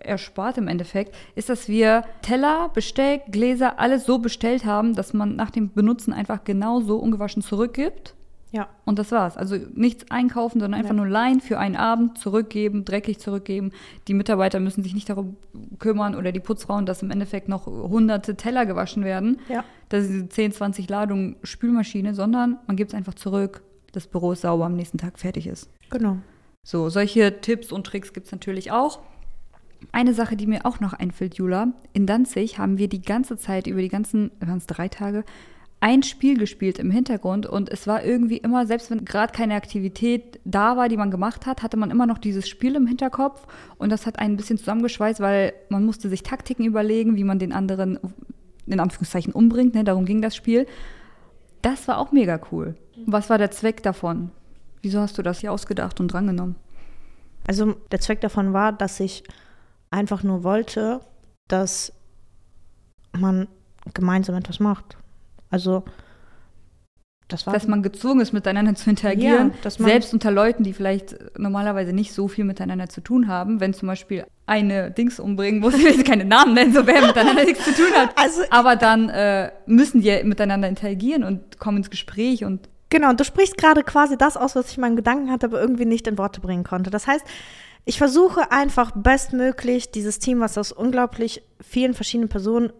erspart 0.00 0.58
im 0.58 0.68
Endeffekt, 0.68 1.14
ist, 1.34 1.48
dass 1.48 1.68
wir 1.68 2.04
Teller, 2.22 2.70
Besteck, 2.72 3.22
Gläser, 3.30 3.78
alles 3.78 4.06
so 4.06 4.18
bestellt 4.18 4.64
haben, 4.64 4.94
dass 4.94 5.12
man 5.12 5.36
nach 5.36 5.50
dem 5.50 5.72
Benutzen 5.72 6.12
einfach 6.12 6.44
genau 6.44 6.80
so 6.80 6.96
ungewaschen 6.96 7.42
zurückgibt. 7.42 8.14
Ja. 8.54 8.68
Und 8.84 9.00
das 9.00 9.10
war's. 9.10 9.36
Also 9.36 9.56
nichts 9.74 10.08
einkaufen, 10.12 10.60
sondern 10.60 10.78
einfach 10.78 10.94
Ja. 10.94 10.98
nur 10.98 11.08
leihen 11.08 11.40
für 11.40 11.58
einen 11.58 11.74
Abend, 11.74 12.18
zurückgeben, 12.18 12.84
dreckig 12.84 13.18
zurückgeben. 13.18 13.72
Die 14.06 14.14
Mitarbeiter 14.14 14.60
müssen 14.60 14.84
sich 14.84 14.94
nicht 14.94 15.08
darum 15.08 15.36
kümmern 15.80 16.14
oder 16.14 16.30
die 16.30 16.38
Putzfrauen, 16.38 16.86
dass 16.86 17.02
im 17.02 17.10
Endeffekt 17.10 17.48
noch 17.48 17.66
hunderte 17.66 18.36
Teller 18.36 18.64
gewaschen 18.64 19.02
werden. 19.02 19.40
Ja. 19.48 19.64
Das 19.88 20.06
diese 20.06 20.28
10, 20.28 20.52
20 20.52 20.88
Ladungen 20.88 21.34
Spülmaschine, 21.42 22.14
sondern 22.14 22.58
man 22.68 22.76
gibt 22.76 22.92
es 22.92 22.94
einfach 22.94 23.14
zurück. 23.14 23.64
Das 23.90 24.06
Büro 24.06 24.30
ist 24.30 24.42
sauber, 24.42 24.66
am 24.66 24.76
nächsten 24.76 24.98
Tag 24.98 25.18
fertig 25.18 25.48
ist. 25.48 25.68
Genau. 25.90 26.18
So, 26.62 26.88
solche 26.90 27.40
Tipps 27.40 27.72
und 27.72 27.84
Tricks 27.88 28.12
gibt 28.12 28.26
es 28.26 28.32
natürlich 28.32 28.70
auch. 28.70 29.00
Eine 29.90 30.14
Sache, 30.14 30.36
die 30.36 30.46
mir 30.46 30.64
auch 30.64 30.78
noch 30.78 30.92
einfällt, 30.92 31.34
Jula, 31.34 31.72
in 31.92 32.06
Danzig 32.06 32.58
haben 32.58 32.78
wir 32.78 32.88
die 32.88 33.02
ganze 33.02 33.36
Zeit, 33.36 33.66
über 33.66 33.80
die 33.82 33.88
ganzen, 33.88 34.30
waren 34.38 34.58
es 34.58 34.66
drei 34.66 34.88
Tage, 34.88 35.24
ein 35.80 36.02
Spiel 36.02 36.38
gespielt 36.38 36.78
im 36.78 36.90
Hintergrund 36.90 37.46
und 37.46 37.68
es 37.68 37.86
war 37.86 38.04
irgendwie 38.04 38.38
immer, 38.38 38.66
selbst 38.66 38.90
wenn 38.90 39.04
gerade 39.04 39.32
keine 39.32 39.54
Aktivität 39.54 40.40
da 40.44 40.76
war, 40.76 40.88
die 40.88 40.96
man 40.96 41.10
gemacht 41.10 41.44
hat, 41.44 41.62
hatte 41.62 41.76
man 41.76 41.90
immer 41.90 42.06
noch 42.06 42.18
dieses 42.18 42.48
Spiel 42.48 42.74
im 42.74 42.86
Hinterkopf 42.86 43.46
und 43.76 43.90
das 43.90 44.06
hat 44.06 44.18
ein 44.18 44.36
bisschen 44.36 44.56
zusammengeschweißt, 44.56 45.20
weil 45.20 45.52
man 45.68 45.84
musste 45.84 46.08
sich 46.08 46.22
Taktiken 46.22 46.64
überlegen, 46.64 47.16
wie 47.16 47.24
man 47.24 47.38
den 47.38 47.52
anderen 47.52 47.98
in 48.66 48.80
Anführungszeichen 48.80 49.34
umbringt, 49.34 49.74
ne? 49.74 49.84
darum 49.84 50.06
ging 50.06 50.22
das 50.22 50.34
Spiel. 50.34 50.66
Das 51.60 51.86
war 51.86 51.98
auch 51.98 52.12
mega 52.12 52.40
cool. 52.50 52.76
Was 53.06 53.28
war 53.28 53.38
der 53.38 53.50
Zweck 53.50 53.82
davon? 53.82 54.30
Wieso 54.80 55.00
hast 55.00 55.18
du 55.18 55.22
das 55.22 55.40
hier 55.40 55.52
ausgedacht 55.52 56.00
und 56.00 56.08
drangenommen? 56.08 56.56
Also 57.46 57.74
der 57.90 58.00
Zweck 58.00 58.20
davon 58.20 58.52
war, 58.52 58.72
dass 58.72 59.00
ich 59.00 59.24
einfach 59.90 60.22
nur 60.22 60.44
wollte, 60.44 61.00
dass 61.48 61.92
man 63.12 63.48
gemeinsam 63.92 64.34
etwas 64.34 64.60
macht. 64.60 64.96
Also 65.50 65.84
das 67.28 67.46
war 67.46 67.54
dass 67.54 67.66
man 67.66 67.82
gezwungen 67.82 68.20
ist, 68.20 68.32
miteinander 68.34 68.74
zu 68.74 68.90
interagieren, 68.90 69.48
Ja, 69.48 69.54
dass 69.62 69.78
man- 69.78 69.88
selbst 69.90 70.12
unter 70.12 70.30
Leuten, 70.30 70.62
die 70.62 70.74
vielleicht 70.74 71.16
normalerweise 71.38 71.92
nicht 71.94 72.12
so 72.12 72.28
viel 72.28 72.44
miteinander 72.44 72.88
zu 72.90 73.00
tun 73.00 73.28
haben, 73.28 73.60
wenn 73.60 73.72
zum 73.72 73.88
Beispiel 73.88 74.26
eine 74.46 74.90
Dings 74.90 75.18
umbringen 75.18 75.60
muss, 75.60 75.74
ich 75.78 75.84
will 75.96 76.04
keine 76.04 76.26
Namen 76.26 76.52
nennen, 76.54 76.74
so 76.74 76.86
wer 76.86 77.00
miteinander 77.06 77.44
nichts 77.44 77.64
zu 77.64 77.72
tun 77.72 77.92
hat. 77.96 78.10
Also- 78.16 78.42
aber 78.50 78.76
dann 78.76 79.08
äh, 79.08 79.50
müssen 79.66 80.02
die 80.02 80.22
miteinander 80.22 80.68
interagieren 80.68 81.24
und 81.24 81.58
kommen 81.58 81.78
ins 81.78 81.90
Gespräch 81.90 82.44
und 82.44 82.68
Genau, 82.90 83.08
und 83.10 83.18
du 83.18 83.24
sprichst 83.24 83.56
gerade 83.56 83.82
quasi 83.82 84.16
das 84.16 84.36
aus, 84.36 84.54
was 84.54 84.70
ich 84.70 84.76
in 84.76 84.82
meinen 84.82 84.94
Gedanken 84.94 85.30
hatte, 85.30 85.46
aber 85.46 85.60
irgendwie 85.60 85.86
nicht 85.86 86.06
in 86.06 86.16
Worte 86.18 86.40
bringen 86.40 86.62
konnte. 86.62 86.90
Das 86.90 87.08
heißt, 87.08 87.24
ich 87.86 87.98
versuche 87.98 88.52
einfach 88.52 88.92
bestmöglich 88.94 89.90
dieses 89.90 90.20
Team, 90.20 90.38
was 90.40 90.56
aus 90.58 90.70
unglaublich 90.70 91.42
vielen 91.60 91.94
verschiedenen 91.94 92.28
Personen 92.28 92.72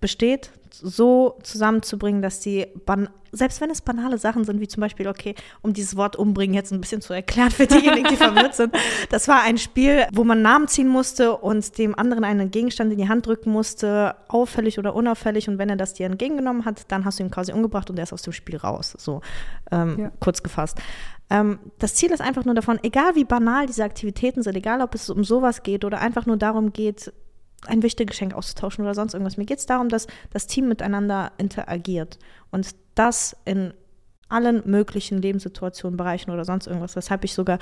besteht, 0.00 0.50
so 0.70 1.38
zusammenzubringen, 1.42 2.20
dass 2.22 2.40
die, 2.40 2.66
ban 2.84 3.08
selbst 3.32 3.60
wenn 3.60 3.70
es 3.70 3.82
banale 3.82 4.16
Sachen 4.16 4.44
sind, 4.44 4.60
wie 4.60 4.68
zum 4.68 4.80
Beispiel, 4.80 5.08
okay, 5.08 5.34
um 5.60 5.74
dieses 5.74 5.96
Wort 5.96 6.16
umbringen 6.16 6.54
jetzt 6.54 6.72
ein 6.72 6.80
bisschen 6.80 7.02
zu 7.02 7.12
erklären 7.12 7.50
für 7.50 7.66
diejenigen, 7.66 8.08
die 8.08 8.16
verwirrt 8.16 8.54
sind, 8.54 8.74
das 9.10 9.28
war 9.28 9.42
ein 9.42 9.58
Spiel, 9.58 10.06
wo 10.12 10.24
man 10.24 10.40
Namen 10.42 10.68
ziehen 10.68 10.88
musste 10.88 11.36
und 11.36 11.76
dem 11.76 11.98
anderen 11.98 12.24
einen 12.24 12.50
Gegenstand 12.50 12.92
in 12.92 12.98
die 12.98 13.08
Hand 13.08 13.26
drücken 13.26 13.50
musste, 13.50 14.16
auffällig 14.28 14.78
oder 14.78 14.94
unauffällig 14.94 15.48
und 15.48 15.58
wenn 15.58 15.68
er 15.68 15.76
das 15.76 15.92
dir 15.94 16.06
entgegengenommen 16.06 16.64
hat, 16.64 16.90
dann 16.90 17.04
hast 17.04 17.18
du 17.18 17.24
ihn 17.24 17.30
quasi 17.30 17.52
umgebracht 17.52 17.90
und 17.90 17.98
er 17.98 18.04
ist 18.04 18.12
aus 18.12 18.22
dem 18.22 18.32
Spiel 18.32 18.56
raus, 18.56 18.94
so 18.98 19.20
ähm, 19.70 19.98
Ja. 19.98 20.12
kurz 20.20 20.42
gefasst. 20.42 20.78
Ähm, 21.28 21.58
das 21.78 21.94
Ziel 21.94 22.12
ist 22.12 22.20
einfach 22.20 22.44
nur 22.44 22.54
davon, 22.54 22.78
egal 22.82 23.16
wie 23.16 23.24
banal 23.24 23.66
diese 23.66 23.84
Aktivitäten 23.84 24.42
sind, 24.42 24.56
egal 24.56 24.80
ob 24.80 24.94
es 24.94 25.10
um 25.10 25.24
sowas 25.24 25.62
geht 25.62 25.84
oder 25.84 26.00
einfach 26.00 26.24
nur 26.26 26.36
darum 26.36 26.72
geht, 26.72 27.12
ein 27.66 27.82
wichtiges 27.82 28.12
Geschenk 28.12 28.34
auszutauschen 28.34 28.84
oder 28.84 28.94
sonst 28.94 29.14
irgendwas. 29.14 29.36
Mir 29.36 29.46
geht 29.46 29.58
es 29.58 29.66
darum, 29.66 29.88
dass 29.88 30.06
das 30.30 30.46
Team 30.46 30.68
miteinander 30.68 31.32
interagiert 31.38 32.18
und 32.50 32.74
das 32.94 33.36
in 33.44 33.72
allen 34.28 34.62
möglichen 34.68 35.22
Lebenssituationen, 35.22 35.96
Bereichen 35.96 36.30
oder 36.30 36.44
sonst 36.44 36.66
irgendwas. 36.66 36.96
Weshalb 36.96 37.22
ich 37.24 37.32
sogar 37.32 37.58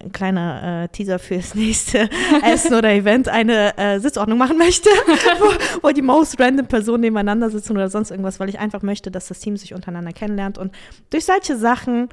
ein 0.00 0.10
kleiner 0.10 0.84
äh, 0.84 0.88
Teaser 0.88 1.18
fürs 1.18 1.54
nächste 1.54 2.08
Essen 2.42 2.74
oder 2.74 2.90
Event 2.92 3.28
eine 3.28 3.76
äh, 3.78 4.00
Sitzordnung 4.00 4.38
machen 4.38 4.58
möchte, 4.58 4.88
wo, 5.38 5.86
wo 5.88 5.90
die 5.90 6.02
most 6.02 6.40
random 6.40 6.66
Personen 6.66 7.02
nebeneinander 7.02 7.50
sitzen 7.50 7.72
oder 7.72 7.88
sonst 7.88 8.10
irgendwas, 8.10 8.40
weil 8.40 8.48
ich 8.48 8.58
einfach 8.58 8.82
möchte, 8.82 9.10
dass 9.10 9.28
das 9.28 9.38
Team 9.38 9.56
sich 9.56 9.74
untereinander 9.74 10.12
kennenlernt 10.12 10.58
und 10.58 10.72
durch 11.10 11.24
solche 11.24 11.56
Sachen 11.56 12.08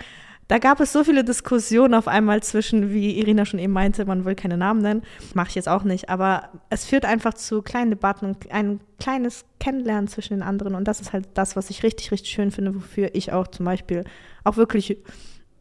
da 0.47 0.57
gab 0.57 0.79
es 0.79 0.91
so 0.91 1.03
viele 1.03 1.23
Diskussionen 1.23 1.93
auf 1.93 2.07
einmal 2.07 2.43
zwischen, 2.43 2.91
wie 2.91 3.17
Irina 3.19 3.45
schon 3.45 3.59
eben 3.59 3.73
meinte, 3.73 4.05
man 4.05 4.25
will 4.25 4.35
keine 4.35 4.57
Namen 4.57 4.81
nennen. 4.81 5.03
Mache 5.33 5.49
ich 5.49 5.55
jetzt 5.55 5.69
auch 5.69 5.83
nicht. 5.83 6.09
Aber 6.09 6.49
es 6.69 6.85
führt 6.85 7.05
einfach 7.05 7.33
zu 7.33 7.61
kleinen 7.61 7.91
Debatten 7.91 8.25
und 8.25 8.51
ein 8.51 8.81
kleines 8.99 9.45
Kennenlernen 9.59 10.07
zwischen 10.07 10.35
den 10.35 10.43
anderen. 10.43 10.75
Und 10.75 10.87
das 10.87 11.01
ist 11.01 11.13
halt 11.13 11.27
das, 11.33 11.55
was 11.55 11.69
ich 11.69 11.83
richtig, 11.83 12.11
richtig 12.11 12.31
schön 12.31 12.51
finde, 12.51 12.75
wofür 12.75 13.09
ich 13.13 13.31
auch 13.31 13.47
zum 13.47 13.65
Beispiel 13.65 14.03
auch 14.43 14.57
wirklich 14.57 14.97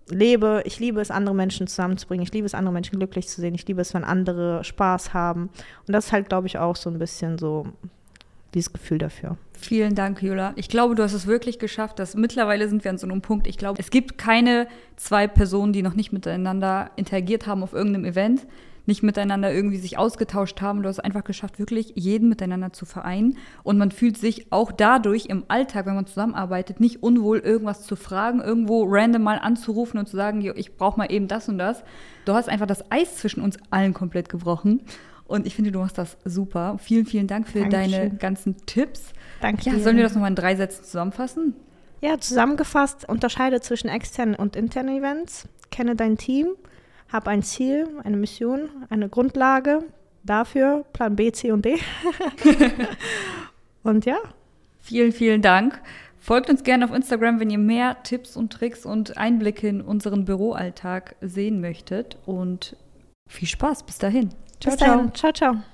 lebe. 0.09 0.62
Ich 0.65 0.81
liebe 0.81 1.01
es, 1.01 1.11
andere 1.11 1.35
Menschen 1.35 1.67
zusammenzubringen. 1.67 2.25
Ich 2.25 2.33
liebe 2.33 2.47
es, 2.47 2.55
andere 2.55 2.73
Menschen 2.73 2.99
glücklich 2.99 3.29
zu 3.29 3.41
sehen. 3.41 3.55
Ich 3.55 3.67
liebe 3.67 3.81
es, 3.81 3.95
wenn 3.95 4.05
andere 4.05 4.65
Spaß 4.65 5.15
haben. 5.15 5.51
Und 5.87 5.93
das 5.93 6.07
ist 6.07 6.12
halt, 6.12 6.29
glaube 6.29 6.49
ich, 6.49 6.59
auch 6.59 6.77
so 6.77 6.91
ein 6.91 6.99
bisschen 6.99 7.39
so 7.39 7.67
dieses 8.54 8.73
Gefühl 8.73 8.99
dafür. 8.99 9.37
Vielen 9.54 9.94
Dank, 9.94 10.23
Jula. 10.23 10.52
Ich 10.56 10.68
glaube, 10.68 10.94
du 10.94 11.02
hast 11.02 11.12
es 11.12 11.26
wirklich 11.26 11.59
geschafft, 11.59 11.99
dass 11.99 12.16
mittlerweile 12.16 12.68
sind 12.68 12.85
wir 12.85 12.90
an 12.90 12.99
so 12.99 13.06
einem 13.06 13.23
Punkt. 13.23 13.47
Ich 13.47 13.59
glaube, 13.59 13.80
es 13.80 13.90
gibt 13.90 14.18
keine 14.18 14.66
zwei 14.97 15.28
Personen, 15.28 15.73
die 15.73 15.82
noch 15.82 15.94
nicht 15.94 16.12
miteinander 16.12 16.90
interagiert 16.97 17.47
haben 17.47 17.62
auf 17.62 17.73
irgendeinem 17.73 18.04
Event, 18.04 18.47
nicht 18.87 19.04
miteinander 19.04 19.52
irgendwie 19.52 19.76
sich 19.76 19.99
ausgetauscht 19.99 20.61
haben. 20.61 20.82
Du 20.82 20.88
hast 20.88 20.99
einfach 20.99 21.23
geschafft, 21.23 21.61
wirklich 21.61 21.92
jeden 21.94 22.28
miteinander 22.28 22.73
zu 22.73 22.85
vereinen. 22.85 23.38
Und 23.62 23.78
man 23.78 23.92
fühlt 23.92 24.18
sich 24.18 24.50
auch 24.50 24.73
dadurch 24.73 25.26
im 25.26 25.44
Alltag, 25.47 25.87
wenn 25.87 25.94
man 25.94 26.06
zusammenarbeitet, 26.06 26.80
nicht 26.80 27.02
unwohl, 27.02 27.38
irgendwas 27.38 27.85
zu 27.85 27.94
fragen, 27.94 28.40
irgendwo 28.40 28.85
random 28.88 29.23
mal 29.23 29.38
anzurufen 29.38 30.00
und 30.00 30.09
zu 30.09 30.16
sagen, 30.16 30.40
ich 30.56 30.76
brauche 30.76 30.99
mal 30.99 31.12
eben 31.12 31.28
das 31.28 31.49
und 31.49 31.59
das. 31.59 31.85
Du 32.25 32.35
hast 32.35 32.49
einfach 32.49 32.66
das 32.66 32.90
Eis 32.90 33.16
zwischen 33.16 33.42
uns 33.42 33.56
allen 33.71 33.94
komplett 33.94 34.28
gebrochen. 34.28 34.82
Und 35.26 35.47
ich 35.47 35.55
finde, 35.55 35.73
du 35.73 35.79
machst 35.79 35.99
das 35.99 36.17
super. 36.25 36.79
Vielen, 36.79 37.07
vielen 37.07 37.26
Dank 37.26 37.49
für 37.49 37.61
Dankeschön. 37.61 37.91
deine 37.91 38.11
ganzen 38.17 38.57
Tipps. 38.67 39.12
Danke. 39.41 39.71
Ja, 39.71 39.79
sollen 39.79 39.97
wir 39.97 40.02
das 40.02 40.14
nochmal 40.14 40.31
in 40.31 40.37
drei 40.37 40.57
Sätzen 40.57 40.85
zusammenfassen? 40.85 41.55
Ja, 42.00 42.19
zusammengefasst, 42.19 43.09
unterscheide 43.09 43.61
zwischen 43.61 43.88
externen 43.88 44.35
und 44.35 44.57
internen 44.57 44.99
Events, 44.99 45.49
kenne 45.71 45.95
dein 45.95 46.19
Team, 46.19 46.49
hab 47.12 47.29
ein 47.29 47.43
Ziel, 47.43 47.88
eine 48.02 48.17
Mission, 48.17 48.69
eine 48.91 49.09
Grundlage 49.09 49.85
dafür, 50.25 50.85
Plan 50.93 51.14
B, 51.14 51.31
C 51.31 51.52
und 51.52 51.64
D. 51.64 51.79
und 53.85 54.05
ja. 54.05 54.17
Vielen, 54.81 55.12
vielen 55.12 55.43
Dank. 55.43 55.81
Folgt 56.19 56.50
uns 56.50 56.62
gerne 56.62 56.85
auf 56.85 56.93
Instagram, 56.93 57.41
wenn 57.41 57.50
ihr 57.50 57.59
mehr 57.59 58.02
Tipps 58.05 58.37
und 58.37 58.52
Tricks 58.52 58.87
und 58.87 59.17
Einblicke 59.17 59.67
in 59.67 59.81
unseren 59.81 60.25
Büroalltag 60.25 61.17
sehen 61.21 61.61
möchtet. 61.61 62.17
Und 62.26 62.76
viel 63.29 63.49
Spaß. 63.49 63.83
Bis 63.83 63.99
dahin. 63.99 64.31
Ciao, 64.62 64.71
Bis 64.73 64.81
dahin. 64.81 65.12
ciao. 65.14 65.33
Ciao, 65.33 65.33
ciao. 65.33 65.72